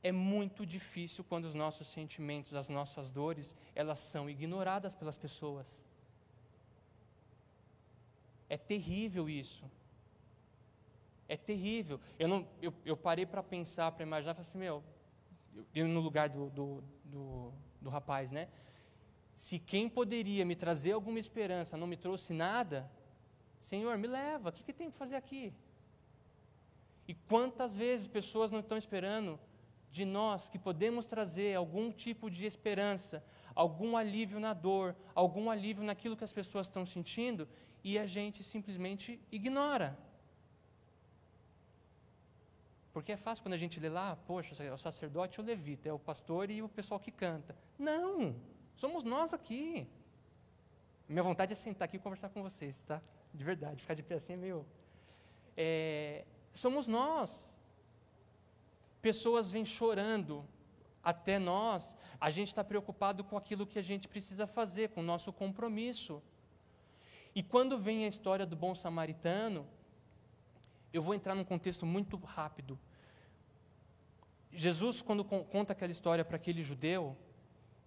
[0.04, 5.86] é muito difícil quando os nossos sentimentos, as nossas dores, elas são ignoradas pelas pessoas.
[8.50, 9.70] É terrível isso.
[11.28, 12.00] É terrível.
[12.18, 14.84] Eu, não, eu, eu parei para pensar, para imaginar, falei assim, meu,
[15.74, 18.48] eu, no lugar do, do, do, do rapaz, né?
[19.36, 22.90] Se quem poderia me trazer alguma esperança não me trouxe nada,
[23.60, 25.54] Senhor, me leva, o que, que tem para fazer aqui?
[27.08, 29.40] E quantas vezes pessoas não estão esperando
[29.92, 33.24] de nós que podemos trazer algum tipo de esperança,
[33.56, 37.48] algum alívio na dor, algum alívio naquilo que as pessoas estão sentindo,
[37.84, 39.98] e a gente simplesmente ignora.
[42.94, 45.88] Porque é fácil quando a gente lê lá, poxa, é o sacerdote e o levita,
[45.88, 47.56] é o pastor e o pessoal que canta.
[47.78, 48.36] Não,
[48.76, 49.88] somos nós aqui.
[51.08, 53.02] Minha vontade é sentar aqui e conversar com vocês, tá?
[53.34, 54.66] De verdade, ficar de pé assim é meio.
[55.56, 57.57] É, somos nós.
[59.08, 60.46] Pessoas vêm chorando
[61.02, 65.10] até nós, a gente está preocupado com aquilo que a gente precisa fazer, com o
[65.12, 66.22] nosso compromisso.
[67.34, 69.66] E quando vem a história do bom samaritano,
[70.92, 72.78] eu vou entrar num contexto muito rápido.
[74.52, 77.16] Jesus, quando conta aquela história para aquele judeu,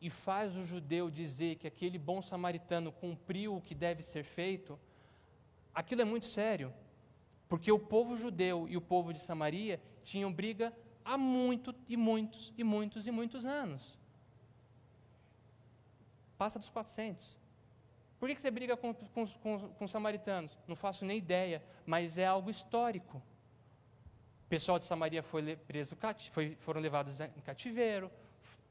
[0.01, 4.81] e faz o judeu dizer que aquele bom samaritano cumpriu o que deve ser feito,
[5.75, 6.73] aquilo é muito sério,
[7.47, 10.73] porque o povo judeu e o povo de Samaria tinham briga
[11.05, 13.99] há muito e muitos e muitos e muitos anos.
[16.37, 17.39] Passa dos 400.
[18.19, 20.57] Por que você briga com, com, com, com os samaritanos?
[20.69, 23.23] Não faço nem ideia, mas é algo histórico.
[24.47, 25.97] O pessoal de Samaria foi preso,
[26.31, 28.11] foi, foram levados em cativeiro,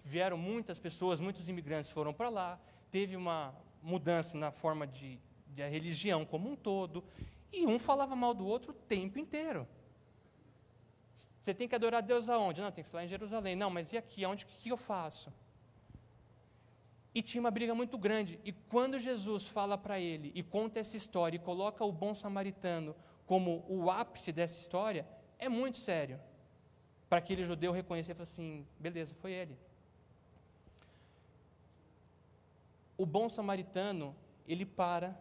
[0.03, 2.59] vieram muitas pessoas, muitos imigrantes foram para lá,
[2.91, 7.03] teve uma mudança na forma de, de religião como um todo,
[7.51, 9.67] e um falava mal do outro o tempo inteiro.
[11.41, 12.61] Você tem que adorar Deus aonde?
[12.61, 13.55] Não, tem que ser lá em Jerusalém.
[13.55, 14.25] Não, mas e aqui?
[14.25, 15.33] Onde que, eu faço?
[17.13, 18.39] E tinha uma briga muito grande.
[18.45, 22.95] E quando Jesus fala para ele e conta essa história e coloca o bom samaritano
[23.25, 25.07] como o ápice dessa história,
[25.37, 26.19] é muito sério.
[27.09, 29.57] Para aquele judeu reconhecer e falar assim: beleza, foi ele.
[32.97, 34.15] O bom samaritano,
[34.47, 35.17] ele para,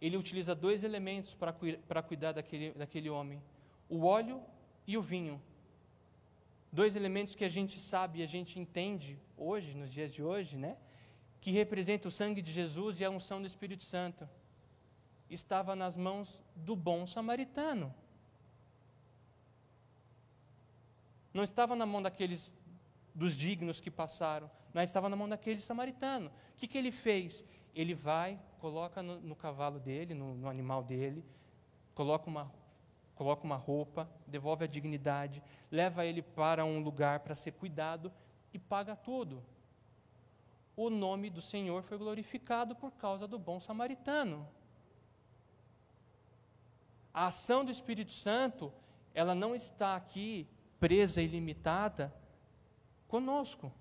[0.00, 1.52] ele utiliza dois elementos para,
[1.88, 3.42] para cuidar daquele, daquele homem:
[3.88, 4.42] o óleo
[4.86, 5.40] e o vinho.
[6.72, 10.56] Dois elementos que a gente sabe e a gente entende hoje, nos dias de hoje,
[10.56, 10.76] né?
[11.40, 14.28] Que representa o sangue de Jesus e a unção do Espírito Santo.
[15.30, 17.94] Estava nas mãos do bom samaritano.
[21.32, 22.56] Não estava na mão daqueles
[23.14, 26.28] dos dignos que passaram, mas estava na mão daquele samaritano.
[26.28, 27.44] O que, que ele fez?
[27.74, 31.24] Ele vai, coloca no, no cavalo dele, no, no animal dele,
[31.94, 32.52] coloca uma
[33.14, 38.12] coloca uma roupa, devolve a dignidade, leva ele para um lugar para ser cuidado
[38.52, 39.42] e paga tudo.
[40.76, 44.46] O nome do Senhor foi glorificado por causa do bom samaritano.
[47.12, 48.72] A ação do Espírito Santo,
[49.14, 50.48] ela não está aqui
[50.80, 52.12] presa e limitada
[53.06, 53.72] conosco.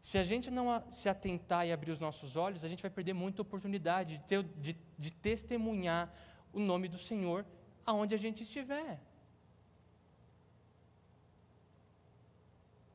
[0.00, 3.12] Se a gente não se atentar e abrir os nossos olhos, a gente vai perder
[3.12, 6.12] muita oportunidade de, ter, de, de testemunhar
[6.52, 7.44] o nome do Senhor
[7.84, 8.98] aonde a gente estiver.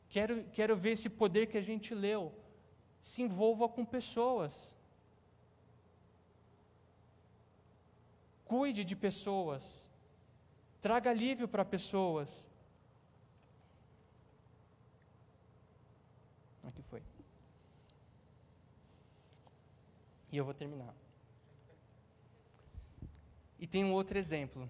[0.10, 2.34] Quero, quero ver esse poder que a gente leu
[3.02, 4.76] se envolva com pessoas.
[8.46, 9.86] Cuide de pessoas.
[10.82, 12.48] Traga alívio para pessoas.
[16.68, 17.02] Aqui foi.
[20.36, 20.94] E eu vou terminar.
[23.58, 24.70] E tem um outro exemplo.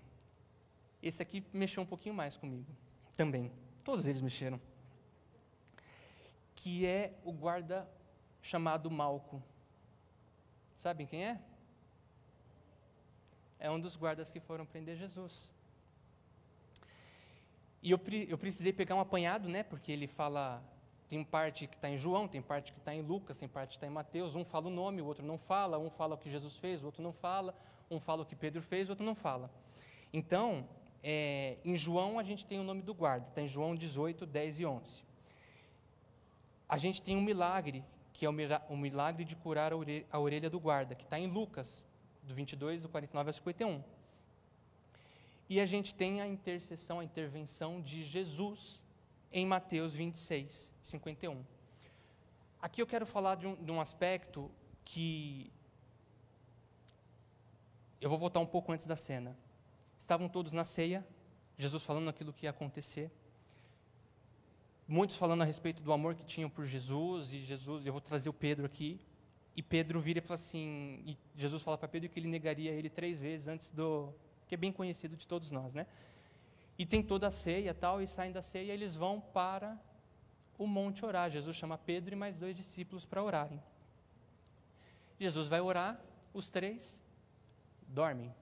[1.02, 2.72] Esse aqui mexeu um pouquinho mais comigo.
[3.18, 3.52] Também.
[3.84, 4.62] Todos eles mexeram.
[6.54, 7.90] Que é o guarda
[8.44, 9.42] chamado Malco.
[10.78, 11.42] Sabem quem é?
[13.58, 15.52] É um dos guardas que foram prender Jesus.
[17.82, 19.64] E eu, eu precisei pegar um apanhado, né?
[19.64, 20.64] Porque ele fala
[21.08, 23.76] tem parte que está em João, tem parte que está em Lucas, tem parte que
[23.78, 24.36] está em Mateus.
[24.36, 25.78] Um fala o nome, o outro não fala.
[25.78, 27.56] Um fala o que Jesus fez, o outro não fala.
[27.90, 29.52] Um fala o que Pedro fez, o outro não fala.
[30.12, 30.68] Então,
[31.04, 34.60] é, em João a gente tem o nome do guarda, está em João 18, 10
[34.62, 35.04] e 11.
[36.68, 40.50] A gente tem um milagre, que é o milagre de curar a orelha, a orelha
[40.50, 41.86] do guarda, que está em Lucas,
[42.24, 43.84] do 22, do 49 ao 51.
[45.48, 48.82] E a gente tem a intercessão, a intervenção de Jesus
[49.36, 51.44] em Mateus 26, 51.
[52.62, 54.50] Aqui eu quero falar de um, de um aspecto
[54.86, 55.52] que.
[58.00, 59.38] Eu vou voltar um pouco antes da cena.
[59.98, 61.06] Estavam todos na ceia,
[61.58, 63.12] Jesus falando aquilo que ia acontecer.
[64.88, 68.30] Muitos falando a respeito do amor que tinham por Jesus, e Jesus, eu vou trazer
[68.30, 69.02] o Pedro aqui.
[69.54, 72.90] E Pedro vira e fala assim, e Jesus fala para Pedro que ele negaria ele
[72.90, 74.14] três vezes antes do,
[74.48, 75.88] que é bem conhecido de todos nós, né?
[76.78, 79.80] E tem toda a ceia tal, e saem da ceia, eles vão para
[80.58, 81.30] o monte orar.
[81.30, 83.62] Jesus chama Pedro e mais dois discípulos para orarem.
[85.20, 86.00] Jesus vai orar,
[86.34, 87.02] os três
[87.88, 88.34] dormem.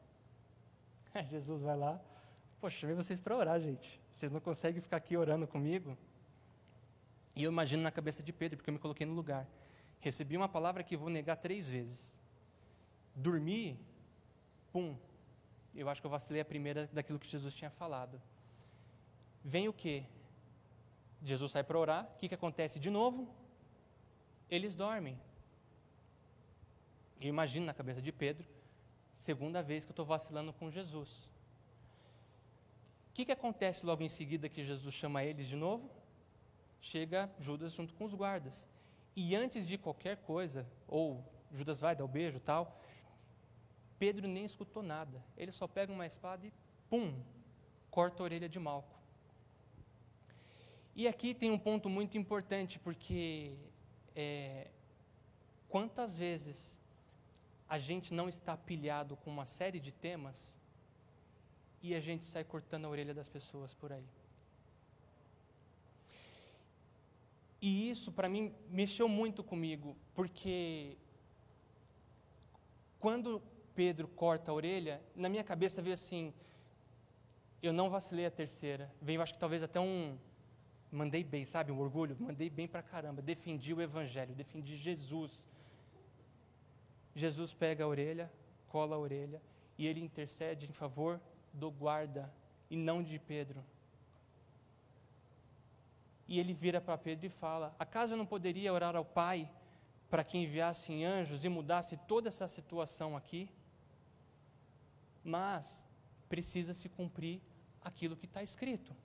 [1.25, 2.01] Jesus vai lá,
[2.59, 4.01] poxa, chamei vocês para orar, gente.
[4.11, 5.97] Vocês não conseguem ficar aqui orando comigo?
[7.36, 9.47] E eu imagino na cabeça de Pedro, porque eu me coloquei no lugar.
[9.99, 12.19] Recebi uma palavra que vou negar três vezes.
[13.15, 13.79] Dormi,
[14.71, 14.97] pum.
[15.76, 18.21] Eu acho que eu vacilei a primeira daquilo que Jesus tinha falado.
[19.43, 20.05] Vem o quê?
[21.21, 23.34] Jesus sai para orar, o que, que acontece de novo?
[24.49, 25.19] Eles dormem.
[27.19, 28.45] Eu imagino na cabeça de Pedro,
[29.13, 31.30] segunda vez que eu estou vacilando com Jesus.
[33.09, 35.89] O que, que acontece logo em seguida que Jesus chama eles de novo?
[36.82, 38.67] Chega Judas junto com os guardas.
[39.15, 42.82] E antes de qualquer coisa, ou Judas vai dar o beijo tal,
[44.04, 45.24] Pedro nem escutou nada.
[45.38, 46.51] Ele só pega uma espada e,
[46.89, 47.24] pum,
[47.89, 48.97] corta a orelha de Malco.
[50.93, 53.56] E aqui tem um ponto muito importante, porque
[54.14, 54.68] é,
[55.70, 56.82] quantas vezes
[57.76, 60.60] a gente não está pilhado com uma série de temas
[61.82, 64.10] e a gente sai cortando a orelha das pessoas por aí.
[67.62, 70.97] E isso, para mim, mexeu muito comigo, porque
[72.99, 73.41] quando
[73.76, 76.34] Pedro corta a orelha, na minha cabeça veio assim:
[77.63, 78.93] eu não vacilei a terceira.
[79.01, 80.17] Veio, acho que talvez até um.
[80.91, 81.71] Mandei bem, sabe?
[81.71, 82.17] Um orgulho.
[82.19, 83.21] Mandei bem pra caramba.
[83.21, 85.47] Defendi o Evangelho, defendi Jesus.
[87.15, 88.32] Jesus pega a orelha,
[88.67, 89.41] cola a orelha
[89.78, 91.21] e ele intercede em favor
[91.53, 92.32] do guarda
[92.69, 93.63] e não de Pedro.
[96.28, 99.49] E ele vira para Pedro e fala: Acaso eu não poderia orar ao Pai
[100.09, 103.49] para que enviasse anjos e mudasse toda essa situação aqui?
[105.24, 105.86] Mas
[106.28, 107.41] precisa se cumprir
[107.82, 108.95] aquilo que está escrito.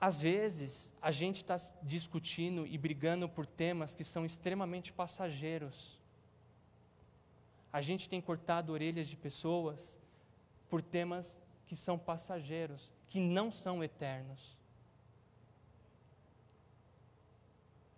[0.00, 5.98] Às vezes, a gente está discutindo e brigando por temas que são extremamente passageiros.
[7.72, 10.00] A gente tem cortado orelhas de pessoas
[10.68, 14.58] por temas que são passageiros, que não são eternos.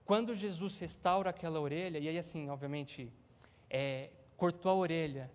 [0.05, 3.12] Quando Jesus restaura aquela orelha, e aí assim, obviamente,
[3.68, 5.30] é, cortou a orelha,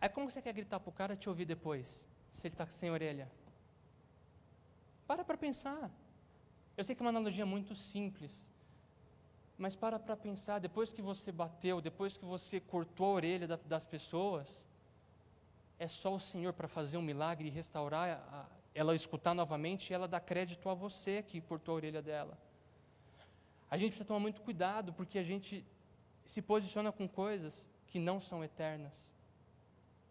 [0.00, 2.90] aí como você quer gritar para o cara te ouvir depois, se ele está sem
[2.90, 3.30] orelha?
[5.06, 5.90] Para para pensar.
[6.76, 8.50] Eu sei que é uma analogia muito simples,
[9.56, 10.58] mas para para pensar.
[10.60, 14.66] Depois que você bateu, depois que você cortou a orelha da, das pessoas,
[15.78, 19.94] é só o Senhor para fazer um milagre e restaurar a, ela escutar novamente e
[19.94, 22.38] ela dar crédito a você que cortou a orelha dela.
[23.70, 25.64] A gente precisa tomar muito cuidado porque a gente
[26.24, 29.12] se posiciona com coisas que não são eternas.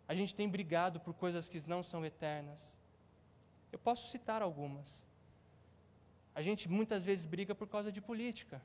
[0.07, 2.79] A gente tem brigado por coisas que não são eternas.
[3.71, 5.05] Eu posso citar algumas.
[6.33, 8.61] A gente muitas vezes briga por causa de política.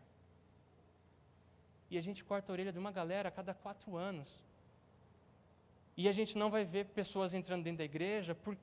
[1.91, 4.45] E a gente corta a orelha de uma galera a cada quatro anos.
[5.97, 8.57] E a gente não vai ver pessoas entrando dentro da igreja por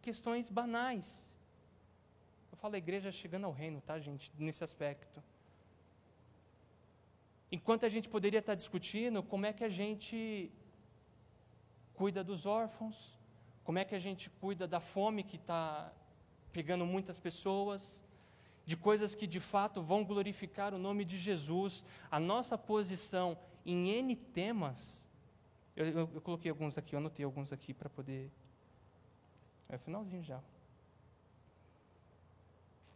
[0.00, 1.34] questões banais.
[2.50, 5.22] Eu falo a igreja chegando ao reino, tá, gente, nesse aspecto.
[7.50, 10.50] Enquanto a gente poderia estar discutindo como é que a gente
[11.96, 13.18] cuida dos órfãos,
[13.64, 15.92] como é que a gente cuida da fome que está
[16.52, 18.04] pegando muitas pessoas?
[18.64, 21.84] De coisas que de fato vão glorificar o nome de Jesus.
[22.10, 25.08] A nossa posição em N temas.
[25.74, 28.30] Eu, eu, eu coloquei alguns aqui, eu anotei alguns aqui para poder.
[29.68, 30.40] É o finalzinho já.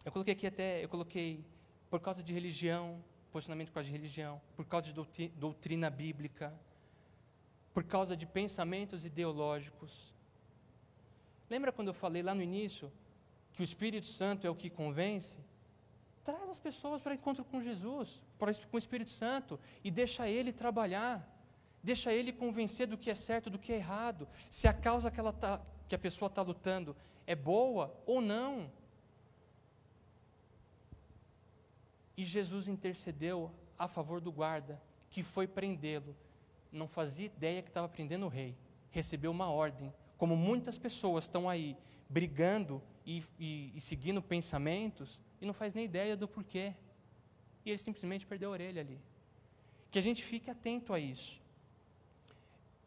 [0.05, 1.45] Eu coloquei aqui até, eu coloquei
[1.91, 6.55] por causa de religião, posicionamento por causa de religião, por causa de doutrina bíblica,
[7.73, 10.15] por causa de pensamentos ideológicos,
[11.51, 12.91] Lembra quando eu falei lá no início
[13.53, 15.41] que o Espírito Santo é o que convence?
[16.23, 21.29] Traz as pessoas para encontro com Jesus, com o Espírito Santo, e deixa ele trabalhar,
[21.83, 25.19] deixa ele convencer do que é certo, do que é errado, se a causa que,
[25.19, 26.97] ela tá, que a pessoa está lutando
[27.27, 28.71] é boa ou não.
[32.17, 36.15] E Jesus intercedeu a favor do guarda, que foi prendê-lo.
[36.73, 38.57] Não fazia ideia que estava prendendo o rei.
[38.91, 41.75] Recebeu uma ordem como muitas pessoas estão aí
[42.07, 46.75] brigando e, e, e, seguindo pensamentos e não faz nem ideia do porquê.
[47.65, 49.01] E ele simplesmente perdeu a orelha ali.
[49.91, 51.41] Que a gente fique atento a isso.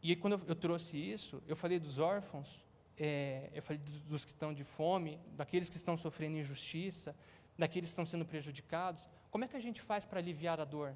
[0.03, 2.63] E quando eu, trouxe isso, eu falei dos órfãos,
[2.97, 7.15] é, eu falei dos que estão de fome, daqueles que estão sofrendo injustiça,
[7.57, 9.09] daqueles que estão sendo prejudicados.
[9.31, 10.95] Como é que a gente faz para aliviar a dor?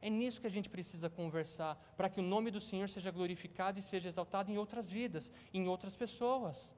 [0.00, 3.78] É nisso que a gente precisa conversar, para que o nome do Senhor seja glorificado
[3.78, 6.74] e seja exaltado em outras vidas, em outras pessoas.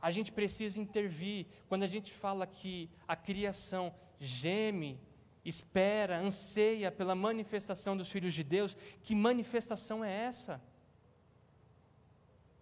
[0.00, 1.46] A gente precisa intervir.
[1.68, 5.00] Quando a gente fala que a criação geme,
[5.44, 10.62] espera, anseia pela manifestação dos filhos de Deus, que manifestação é essa?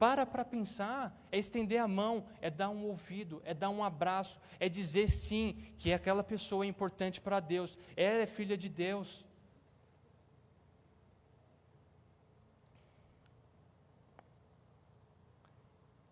[0.03, 4.41] Para para pensar, é estender a mão, é dar um ouvido, é dar um abraço,
[4.59, 9.25] é dizer sim que aquela pessoa é importante para Deus, ela é filha de Deus.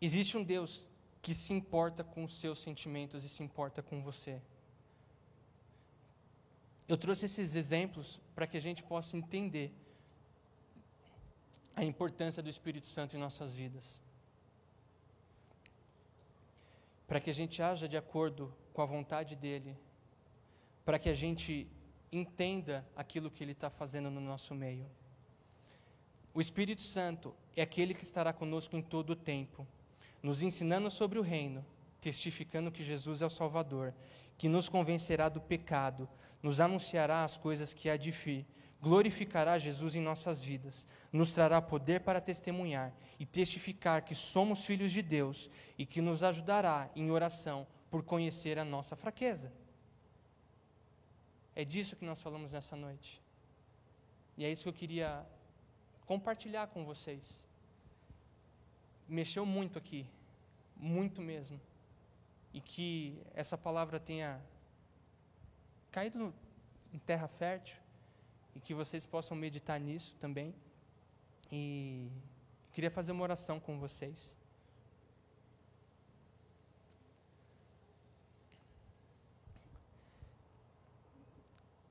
[0.00, 0.88] Existe um Deus
[1.20, 4.40] que se importa com os seus sentimentos e se importa com você.
[6.86, 9.74] Eu trouxe esses exemplos para que a gente possa entender
[11.74, 14.02] a importância do Espírito Santo em nossas vidas.
[17.06, 19.76] Para que a gente haja de acordo com a vontade dEle,
[20.84, 21.66] para que a gente
[22.12, 24.86] entenda aquilo que Ele está fazendo no nosso meio.
[26.32, 29.66] O Espírito Santo é aquele que estará conosco em todo o tempo,
[30.22, 31.64] nos ensinando sobre o reino,
[32.00, 33.94] testificando que Jesus é o Salvador,
[34.38, 36.08] que nos convencerá do pecado,
[36.42, 38.46] nos anunciará as coisas que há de vir
[38.80, 44.90] glorificará Jesus em nossas vidas, nos trará poder para testemunhar e testificar que somos filhos
[44.90, 49.52] de Deus e que nos ajudará em oração por conhecer a nossa fraqueza.
[51.54, 53.20] É disso que nós falamos nessa noite.
[54.36, 55.26] E é isso que eu queria
[56.06, 57.46] compartilhar com vocês.
[59.06, 60.06] Mexeu muito aqui,
[60.76, 61.60] muito mesmo.
[62.54, 64.40] E que essa palavra tenha
[65.90, 66.32] caído
[66.94, 67.76] em terra fértil
[68.54, 70.54] e que vocês possam meditar nisso também.
[71.50, 72.08] E
[72.72, 74.36] queria fazer uma oração com vocês.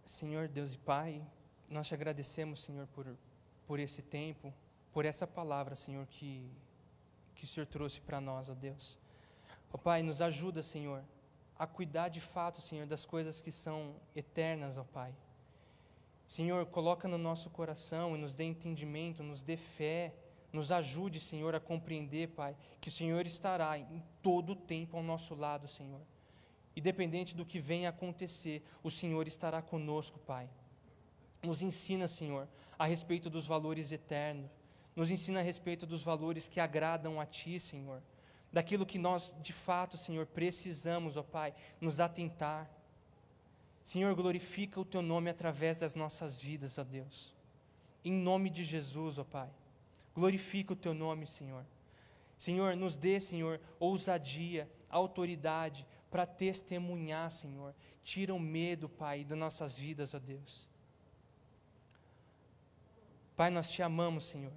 [0.06, 1.22] Senhor Deus e Pai,
[1.70, 3.06] nós te agradecemos, Senhor, por,
[3.66, 4.54] por esse tempo,
[4.92, 6.50] por essa palavra, Senhor, que,
[7.36, 8.98] que o Senhor trouxe para nós, ó Deus.
[9.72, 11.04] Ó Pai, nos ajuda, Senhor,
[11.58, 15.16] a cuidar de fato, Senhor, das coisas que são eternas, ó Pai.
[16.30, 20.14] Senhor, coloca no nosso coração e nos dê entendimento, nos dê fé,
[20.54, 25.02] nos ajude, Senhor, a compreender, Pai, que o Senhor estará em todo o tempo ao
[25.02, 26.02] nosso lado, Senhor.
[26.76, 30.48] Independente do que venha acontecer, o Senhor estará conosco, Pai.
[31.42, 34.52] Nos ensina, Senhor, a respeito dos valores eternos.
[34.96, 38.04] Nos ensina a respeito dos valores que agradam a Ti, Senhor.
[38.54, 42.70] Daquilo que nós, de fato, Senhor, precisamos, ó Pai, nos atentar.
[43.84, 47.34] Senhor, glorifica o teu nome através das nossas vidas, ó Deus.
[48.04, 49.50] Em nome de Jesus, ó Pai.
[50.14, 51.66] Glorifica o teu nome, Senhor.
[52.38, 57.76] Senhor, nos dê, Senhor, ousadia, autoridade para testemunhar, Senhor.
[58.04, 60.68] Tira o medo, Pai, das nossas vidas, ó Deus.
[63.36, 64.54] Pai, nós te amamos, Senhor.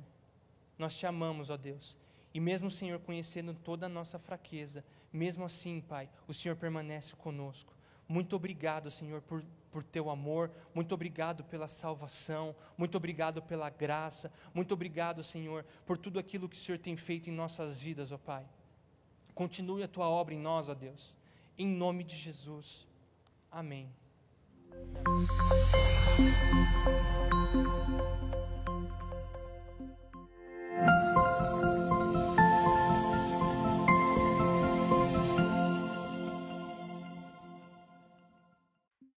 [0.78, 1.96] Nós te amamos, ó Deus.
[2.34, 7.74] E mesmo, Senhor, conhecendo toda a nossa fraqueza, mesmo assim, Pai, o Senhor permanece conosco.
[8.12, 14.30] Muito obrigado, Senhor, por, por teu amor, muito obrigado pela salvação, muito obrigado pela graça,
[14.52, 18.18] muito obrigado, Senhor, por tudo aquilo que o Senhor tem feito em nossas vidas, ó
[18.18, 18.46] Pai.
[19.34, 21.16] Continue a tua obra em nós, ó Deus,
[21.56, 22.86] em nome de Jesus.
[23.50, 23.88] Amém.